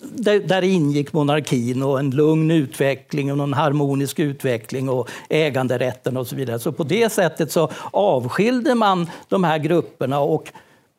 där, 0.00 0.40
där 0.40 0.64
ingick 0.64 1.12
monarkin 1.12 1.82
och 1.82 1.98
en 1.98 2.10
lugn 2.10 2.50
utveckling 2.50 3.32
och 3.32 3.44
en 3.44 3.52
harmonisk 3.52 4.18
utveckling 4.18 4.88
och 4.88 5.10
äganderätten 5.28 6.16
och 6.16 6.26
så 6.26 6.36
vidare. 6.36 6.58
Så 6.58 6.72
på 6.72 6.84
det 6.84 7.12
sättet 7.12 7.52
så 7.52 7.70
avskilde 7.90 8.74
man 8.74 9.10
de 9.28 9.44
här 9.44 9.58
grupperna 9.58 10.20
och 10.20 10.52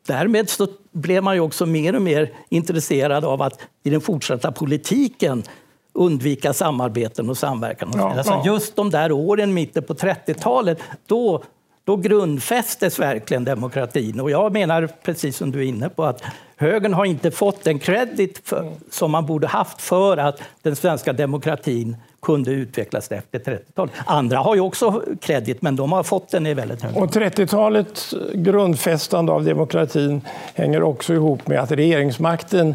därmed 0.06 0.50
så 0.50 0.66
blev 0.92 1.22
man 1.22 1.34
ju 1.34 1.40
också 1.40 1.66
mer 1.66 1.96
och 1.96 2.02
mer 2.02 2.32
intresserad 2.48 3.24
av 3.24 3.42
att 3.42 3.60
i 3.82 3.90
den 3.90 4.00
fortsatta 4.00 4.52
politiken 4.52 5.42
undvika 5.98 6.52
samarbeten 6.52 7.30
och 7.30 7.38
samverkan. 7.38 7.92
Ja, 7.96 8.14
alltså 8.16 8.32
ja. 8.32 8.42
Just 8.46 8.76
de 8.76 8.90
där 8.90 9.12
åren, 9.12 9.54
mitten 9.54 9.82
på 9.82 9.94
30-talet, 9.94 10.78
då, 11.06 11.42
då 11.84 11.96
grundfästes 11.96 12.98
verkligen 12.98 13.44
demokratin. 13.44 14.20
Och 14.20 14.30
jag 14.30 14.52
menar, 14.52 14.88
precis 15.02 15.36
som 15.36 15.50
du 15.50 15.58
är 15.58 15.64
inne 15.64 15.88
på, 15.88 16.04
att 16.04 16.22
högern 16.56 16.94
har 16.94 17.04
inte 17.04 17.30
fått 17.30 17.64
den 17.64 17.78
credit 17.78 18.40
för, 18.44 18.72
som 18.90 19.10
man 19.10 19.26
borde 19.26 19.46
haft 19.46 19.80
för 19.80 20.16
att 20.16 20.40
den 20.62 20.76
svenska 20.76 21.12
demokratin 21.12 21.96
kunde 22.22 22.50
utvecklas 22.50 23.10
efter 23.10 23.38
30-talet. 23.38 23.94
Andra 24.06 24.38
har 24.38 24.54
ju 24.54 24.60
också 24.60 25.02
kredit, 25.20 25.62
men 25.62 25.76
de 25.76 25.92
har 25.92 26.02
fått 26.02 26.30
den 26.30 26.46
i 26.46 26.54
väldigt 26.54 26.82
hög 26.82 26.96
Och 26.96 27.10
30-talets 27.10 28.14
grundfästande 28.34 29.32
av 29.32 29.44
demokratin 29.44 30.20
hänger 30.54 30.82
också 30.82 31.14
ihop 31.14 31.46
med 31.46 31.60
att 31.60 31.70
regeringsmakten 31.70 32.74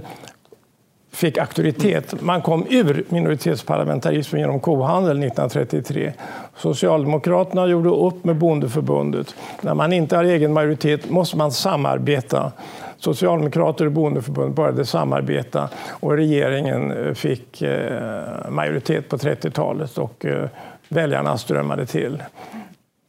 fick 1.14 1.38
auktoritet. 1.38 2.22
Man 2.22 2.42
kom 2.42 2.66
ur 2.70 3.04
minoritetsparlamentarismen 3.10 4.42
genom 4.42 4.60
kohandel 4.60 5.18
1933. 5.18 6.14
Socialdemokraterna 6.58 7.68
gjorde 7.68 7.90
upp 7.90 8.24
med 8.24 8.36
bondeförbundet. 8.36 9.36
När 9.62 9.74
man 9.74 9.94
inte 9.94 10.16
har 10.16 10.24
egen 10.24 10.54
majoritet 10.54 11.10
måste 11.10 11.38
man 11.38 11.52
samarbeta. 11.52 12.52
Socialdemokrater 12.98 13.86
och 13.86 13.92
Bondeförbundet 13.92 14.56
började 14.56 14.86
samarbeta 14.86 15.70
och 15.90 16.12
regeringen 16.18 16.92
eh, 16.92 17.14
fick 17.14 17.62
eh, 17.62 18.50
majoritet 18.50 19.10
på 19.10 19.18
30-talet 19.18 19.98
och 19.98 20.26
eh, 20.26 20.50
väljarna 20.90 21.38
strömmade 21.38 21.86
till. 21.86 22.24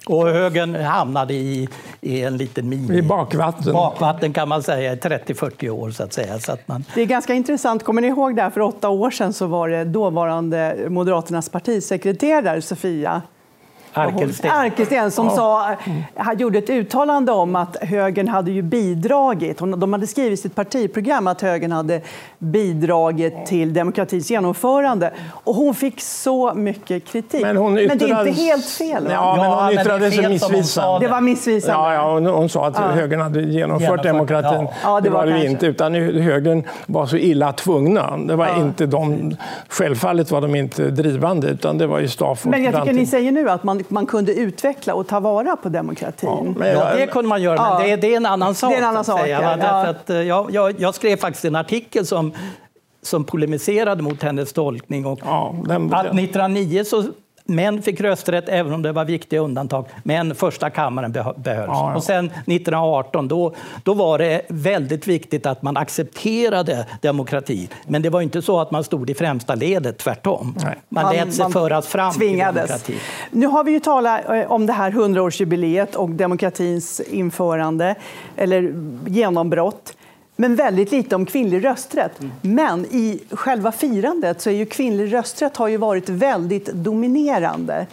Och 0.06 0.28
högern 0.28 0.74
hamnade 0.74 1.34
i, 1.34 1.68
i 2.00 2.22
en 2.22 2.36
liten 2.36 2.68
mini... 2.68 2.98
I 2.98 3.02
bakvatten. 3.02 3.72
Bakvatten 3.72 4.32
kan 4.32 4.48
man 4.48 4.62
säga, 4.62 4.92
i 4.92 4.96
30-40 4.96 5.68
år. 5.70 5.90
så 5.90 6.02
att 6.02 6.12
säga. 6.12 6.38
Så 6.38 6.52
att 6.52 6.68
man... 6.68 6.84
Det 6.94 7.02
är 7.02 7.06
ganska 7.06 7.34
intressant. 7.34 7.82
Kommer 7.82 8.02
ni 8.02 8.08
ihåg 8.08 8.36
det? 8.36 8.50
För 8.54 8.60
åtta 8.60 8.88
år 8.88 9.10
sedan 9.10 9.32
så 9.32 9.46
var 9.46 9.68
det 9.68 9.84
dåvarande 9.84 10.76
Moderaternas 10.88 11.48
partisekreterare 11.48 12.62
Sofia 12.62 13.22
Arkelsten. 13.94 14.50
Arkelsten 14.50 15.10
som 15.10 15.26
ja. 15.26 15.32
sa, 15.32 15.76
han 16.16 16.38
gjorde 16.38 16.58
ett 16.58 16.70
uttalande 16.70 17.32
om 17.32 17.56
att 17.56 17.76
högern 17.76 18.28
hade 18.28 18.50
ju 18.50 18.62
bidragit, 18.62 19.58
de 19.58 19.92
hade 19.92 20.06
skrivit 20.06 20.38
i 20.38 20.42
sitt 20.42 20.54
partiprogram 20.54 21.26
att 21.26 21.40
högern 21.40 21.72
hade 21.72 22.00
bidragit 22.38 23.46
till 23.46 23.74
demokratins 23.74 24.30
genomförande. 24.30 25.10
Och 25.30 25.54
hon 25.54 25.74
fick 25.74 26.00
så 26.00 26.54
mycket 26.54 27.04
kritik. 27.04 27.42
Men, 27.42 27.56
hon 27.56 27.78
yttrades... 27.78 28.00
men 28.00 28.08
det 28.08 28.14
är 28.14 28.28
inte 28.28 28.42
helt 28.42 28.64
fel? 28.66 29.08
Ja, 29.10 29.36
men 29.36 29.46
hon 29.50 29.72
yttrade 29.72 30.10
sig 30.10 30.28
missvisande. 30.28 31.06
Det 31.06 31.10
var 31.10 31.20
missvisande? 31.20 31.78
Ja, 31.78 31.94
ja 31.94 32.12
hon, 32.12 32.26
hon 32.26 32.48
sa 32.48 32.66
att 32.66 32.74
ja. 32.78 32.82
högern 32.82 33.20
hade 33.20 33.40
genomfört, 33.40 33.80
genomfört 33.80 34.02
demokratin. 34.02 34.68
Ja. 34.82 35.00
det, 35.00 35.08
det 35.08 35.10
var, 35.10 35.26
det 35.26 35.46
inte, 35.46 35.66
utan 35.66 35.94
högern 35.94 36.64
var 36.86 37.06
så 37.06 37.16
illa 37.16 37.52
tvungna. 37.52 38.16
Det 38.16 38.36
var 38.36 38.58
inte 38.58 38.86
de, 38.86 39.36
självfallet 39.68 40.30
var 40.30 40.40
de 40.40 40.54
inte 40.54 40.90
drivande, 40.90 41.48
utan 41.48 41.78
det 41.78 41.86
var 41.86 41.98
ju 41.98 42.08
Stafford. 42.08 42.50
Men 42.50 42.64
jag 42.64 42.74
tycker 42.74 42.92
ni 42.92 43.06
säger 43.06 43.32
nu 43.32 43.50
att 43.50 43.64
man 43.64 43.83
man 43.90 44.06
kunde 44.06 44.34
utveckla 44.34 44.94
och 44.94 45.06
ta 45.06 45.20
vara 45.20 45.56
på 45.56 45.68
demokratin. 45.68 46.56
Ja, 46.60 46.66
ja 46.66 46.94
det 46.96 47.06
kunde 47.06 47.28
man 47.28 47.42
göra, 47.42 47.62
men 47.62 47.90
ja. 47.90 47.96
det, 47.96 47.96
det, 47.96 48.12
är 48.12 48.16
en 48.16 48.26
annan 48.26 48.54
sak. 48.54 48.70
Det 48.70 48.76
är 48.76 48.78
en 48.78 48.88
annan 48.88 49.04
sak 49.04 49.20
säga, 49.20 49.58
ja. 49.60 49.86
att, 49.86 50.10
eh, 50.10 50.16
jag, 50.16 50.50
jag, 50.50 50.80
jag, 50.80 50.94
skrev 50.94 51.16
faktiskt 51.16 51.44
en 51.44 51.56
artikel 51.56 52.06
som, 52.06 52.32
som 53.02 53.24
polemiserade 53.24 54.02
mot 54.02 54.22
hennes 54.22 54.52
tolkning. 54.52 55.06
Och 55.06 55.20
att 55.22 56.06
1909 56.06 56.84
så 56.84 57.04
män 57.44 57.82
fick 57.82 58.00
rösträtt 58.00 58.48
även 58.48 58.72
om 58.72 58.82
det 58.82 58.92
var 58.92 59.04
viktiga 59.04 59.40
undantag, 59.40 59.86
men 60.02 60.34
första 60.34 60.70
kammaren 60.70 61.12
behölls. 61.12 61.36
Ja, 61.44 61.90
ja. 61.90 61.96
Och 61.96 62.04
sen 62.04 62.26
1918 62.26 63.28
då, 63.28 63.54
då 63.82 63.94
var 63.94 64.18
det 64.18 64.42
väldigt 64.48 65.06
viktigt 65.06 65.46
att 65.46 65.62
man 65.62 65.76
accepterade 65.76 66.86
demokrati. 67.00 67.68
Men 67.86 68.02
det 68.02 68.10
var 68.10 68.20
inte 68.20 68.42
så 68.42 68.60
att 68.60 68.70
man 68.70 68.84
stod 68.84 69.10
i 69.10 69.14
främsta 69.14 69.54
ledet, 69.54 69.98
tvärtom. 69.98 70.56
Nej. 70.64 70.76
Man 70.88 71.14
lät 71.14 71.34
sig 71.34 71.42
man 71.42 71.52
föras 71.52 71.86
fram 71.86 72.12
tvingades. 72.12 72.82
till 72.82 72.94
demokrati. 72.94 72.94
Nu 73.30 73.46
har 73.46 73.64
vi 73.64 73.72
ju 73.72 73.80
talat 73.80 74.20
eh, 74.30 74.52
om 74.52 74.66
det 74.66 74.72
här 74.72 74.90
100-årsjubileet 74.90 75.94
och 75.94 76.10
demokratins 76.10 77.00
införande, 77.00 77.94
eller 78.36 78.74
genombrott 79.06 79.94
men 80.36 80.56
väldigt 80.56 80.92
lite 80.92 81.16
om 81.16 81.26
kvinnlig 81.26 81.64
rösträtt. 81.64 82.20
Mm. 82.20 82.32
Men 82.40 82.84
i 82.84 83.20
själva 83.30 83.72
firandet 83.72 84.40
så 84.40 84.50
är 84.50 84.54
ju 84.54 84.66
kvinnlig 84.66 85.12
rösträtt 85.12 85.56
har 85.56 85.68
ju 85.68 85.76
varit 85.76 86.08
väldigt 86.08 86.66
dominerande. 86.66 87.86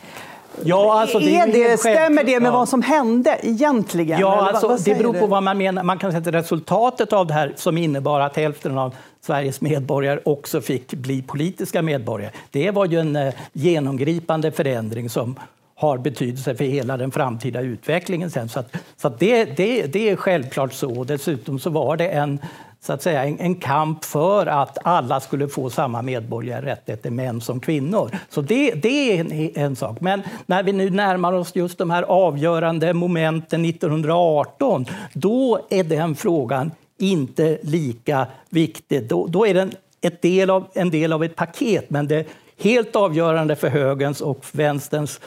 Ja, 0.64 1.02
alltså 1.02 1.20
det 1.20 1.38
är 1.38 1.48
det, 1.48 1.78
stämmer 1.78 2.24
det 2.24 2.40
med 2.40 2.48
ja. 2.50 2.54
vad 2.54 2.70
som 2.70 2.82
hände 2.82 3.38
egentligen? 3.42 4.20
Ja, 4.20 4.48
alltså, 4.48 4.68
vad, 4.68 4.78
vad 4.78 4.86
det 4.86 4.96
beror 4.96 5.14
på 5.14 5.28
vad 5.28 5.44
man 5.44 5.58
menar. 5.58 5.84
Man 5.84 5.98
kan 5.98 6.12
säga 6.12 6.22
att 6.22 6.28
resultatet 6.28 7.14
av 7.14 7.28
det 7.28 7.34
här 7.34 7.54
som 7.56 7.78
innebar 7.78 8.20
att 8.20 8.36
hälften 8.36 8.78
av 8.78 8.96
Sveriges 9.22 9.62
medborgare 9.62 10.20
också 10.26 10.62
fick 10.62 10.94
bli 10.94 11.22
politiska 11.22 11.82
medborgare. 11.82 12.32
Det 12.52 12.72
var 12.72 12.86
ju 12.86 13.00
en 13.00 13.16
eh, 13.16 13.34
genomgripande 13.54 14.52
förändring 14.52 15.10
som 15.10 15.36
har 15.82 15.98
betydelse 15.98 16.56
för 16.56 16.64
hela 16.64 16.98
den 16.98 17.12
framtida 17.12 17.62
utvecklingen 17.62 18.32
sen. 18.32 18.50
Så, 18.50 18.60
att, 18.60 18.76
så 18.98 19.08
att 19.08 19.20
det, 19.20 19.46
det, 19.46 19.86
det 19.94 20.10
är 20.10 20.16
självklart 20.16 20.74
så. 20.74 21.04
Dessutom 21.04 21.60
så 21.60 21.70
var 21.70 21.98
det 21.98 22.08
en, 22.08 22.40
så 22.80 22.94
att 22.94 23.02
säga, 23.02 23.26
en, 23.26 23.40
en, 23.40 23.56
kamp 23.56 24.06
för 24.06 24.46
att 24.46 24.78
alla 24.84 25.20
skulle 25.20 25.48
få 25.48 25.70
samma 25.70 26.02
medborgerliga 26.02 26.72
rättigheter, 26.72 27.10
män 27.10 27.42
som 27.42 27.60
kvinnor. 27.60 28.12
Så 28.30 28.42
det, 28.42 28.72
det 28.72 29.18
är 29.18 29.20
en, 29.20 29.52
en, 29.56 29.76
sak. 29.76 30.02
Men 30.02 30.22
när 30.46 30.64
vi 30.64 30.74
nu 30.74 30.90
närmar 30.90 31.34
oss 31.34 31.56
just 31.56 31.78
de 31.78 31.90
här 31.90 32.04
avgörande 32.04 32.94
momenten 32.94 33.66
1918, 33.66 34.86
då 35.14 35.60
är 35.70 35.84
den 35.84 36.16
frågan 36.16 36.72
inte 36.98 37.58
lika 37.62 38.28
viktig. 38.50 39.08
Då, 39.08 39.28
då 39.28 39.48
är 39.48 39.54
den 39.54 39.72
ett 40.02 40.22
del 40.22 40.50
av, 40.50 40.68
en 40.74 40.90
del 40.90 41.14
av 41.14 41.24
ett 41.24 41.36
paket, 41.36 41.90
men 41.90 42.08
det 42.08 42.28
helt 42.58 42.96
avgörande 42.96 43.56
för 43.56 43.70
högerns 43.70 44.22
och 44.22 44.46
vänsterns 44.52 45.20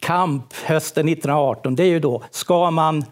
kamp 0.00 0.52
hösten 0.52 1.08
1918 1.08 1.76
det 1.76 1.82
är 1.82 1.88
ju 1.88 2.00
då, 2.00 2.22
ska 2.30 2.70
man, 2.70 3.04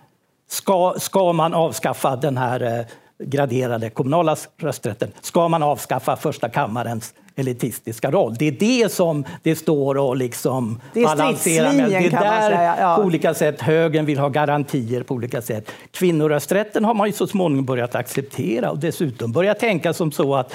ska, 0.48 0.94
ska 0.98 1.32
man 1.32 1.54
avskaffa 1.54 2.16
den 2.16 2.36
här 2.36 2.78
eh, 2.78 2.86
graderade 3.26 3.90
kommunala 3.90 4.36
rösträtten? 4.56 5.12
Ska 5.20 5.48
man 5.48 5.62
avskaffa 5.62 6.16
första 6.16 6.48
kammarens 6.48 7.14
elitistiska 7.36 8.10
roll. 8.10 8.34
Det 8.38 8.48
är 8.48 8.52
det 8.52 8.92
som 8.92 9.24
det 9.42 9.56
står 9.56 9.98
och 9.98 10.16
liksom 10.16 10.80
balanserar 10.94 11.72
med. 11.72 11.90
Det 11.90 11.96
är 11.96 12.10
där 12.10 12.80
ja. 12.80 12.96
på 12.96 13.02
olika 13.02 13.34
sätt 13.34 13.60
högern 13.60 14.06
vill 14.06 14.18
ha 14.18 14.28
garantier 14.28 15.02
på 15.02 15.14
olika 15.14 15.42
sätt. 15.42 15.70
Kvinnorösträtten 15.90 16.84
har 16.84 16.94
man 16.94 17.06
ju 17.06 17.12
så 17.12 17.26
småningom 17.26 17.64
börjat 17.64 17.94
acceptera 17.94 18.70
och 18.70 18.78
dessutom 18.78 19.32
börjat 19.32 19.58
tänka 19.58 19.92
som 19.92 20.12
så 20.12 20.34
att 20.34 20.54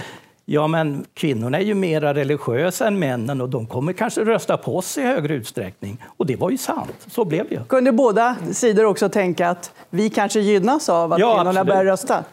Ja, 0.52 0.68
men 0.68 1.06
kvinnorna 1.14 1.58
är 1.58 1.62
ju 1.62 1.74
mer 1.74 2.02
religiösa 2.02 2.88
än 2.88 3.00
männen 3.00 3.42
och 3.42 3.50
de 3.50 3.68
kommer 3.68 3.94
kanske 3.94 4.22
rösta 4.22 4.58
på 4.58 4.78
oss 4.78 4.98
i 4.98 5.02
högre 5.02 5.34
utsträckning. 5.34 5.98
Och 6.18 6.26
det 6.26 6.36
var 6.36 6.50
ju 6.50 6.58
sant. 6.58 7.08
Så 7.12 7.26
blev 7.26 7.50
det 7.50 7.68
Kunde 7.68 7.92
båda 7.92 8.36
sidor 8.52 8.86
också 8.86 9.10
tänka 9.10 9.50
att 9.50 9.72
vi 9.90 10.10
kanske 10.10 10.40
gynnas 10.40 10.90
av 10.90 11.14
att 11.14 11.20
ja, 11.20 11.28
kvinnorna 11.28 11.50
absolut. 11.50 11.68
börjar 11.68 11.86
rösta? 11.86 12.24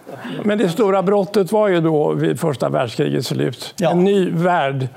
Men 0.44 0.58
det 0.58 0.68
stora 0.68 1.02
brottet 1.02 1.52
var 1.52 1.68
ju 1.68 1.80
då 1.80 2.12
vid 2.12 2.40
första 2.40 2.68
världskrigets 2.68 3.28
slut. 3.28 3.74
Ja. 3.78 3.90
En 3.90 4.04
ny 4.04 4.30
värld 4.30 4.88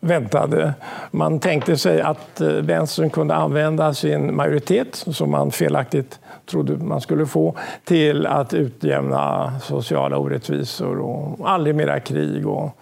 väntade. 0.00 0.74
Man 1.10 1.40
tänkte 1.40 1.76
sig 1.76 2.00
att 2.00 2.40
eh, 2.40 2.48
vänstern 2.48 3.10
kunde 3.10 3.34
använda 3.34 3.94
sin 3.94 4.36
majoritet, 4.36 4.94
som 4.94 5.30
man 5.30 5.50
felaktigt 5.50 6.20
trodde 6.46 6.76
man 6.76 7.00
skulle 7.00 7.26
få, 7.26 7.54
till 7.84 8.26
att 8.26 8.54
utjämna 8.54 9.52
sociala 9.60 10.18
orättvisor 10.18 10.98
och 10.98 11.50
aldrig 11.50 11.74
mera 11.76 12.00
krig 12.00 12.46
och 12.46 12.78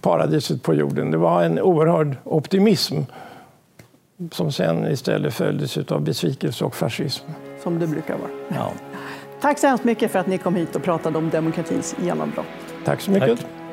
paradiset 0.00 0.62
på 0.62 0.74
jorden. 0.74 1.10
Det 1.10 1.18
var 1.18 1.42
en 1.42 1.60
oerhörd 1.60 2.16
optimism 2.24 2.96
som 4.32 4.52
sen 4.52 4.86
istället 4.86 5.34
följdes 5.34 5.78
av 5.78 6.00
besvikelse 6.00 6.64
och 6.64 6.74
fascism. 6.74 7.26
Som 7.62 7.78
det 7.78 7.86
brukar 7.86 8.16
vara. 8.18 8.30
Ja. 8.48 8.72
Tack 9.40 9.58
så 9.58 9.66
hemskt 9.66 9.84
mycket 9.84 10.10
för 10.10 10.18
att 10.18 10.26
ni 10.26 10.38
kom 10.38 10.54
hit 10.54 10.76
och 10.76 10.82
pratade 10.82 11.18
om 11.18 11.30
demokratins 11.30 11.96
genombrott. 12.02 12.46
Tack 12.84 13.00
så 13.00 13.10
mycket. 13.10 13.40
Tack. 13.40 13.65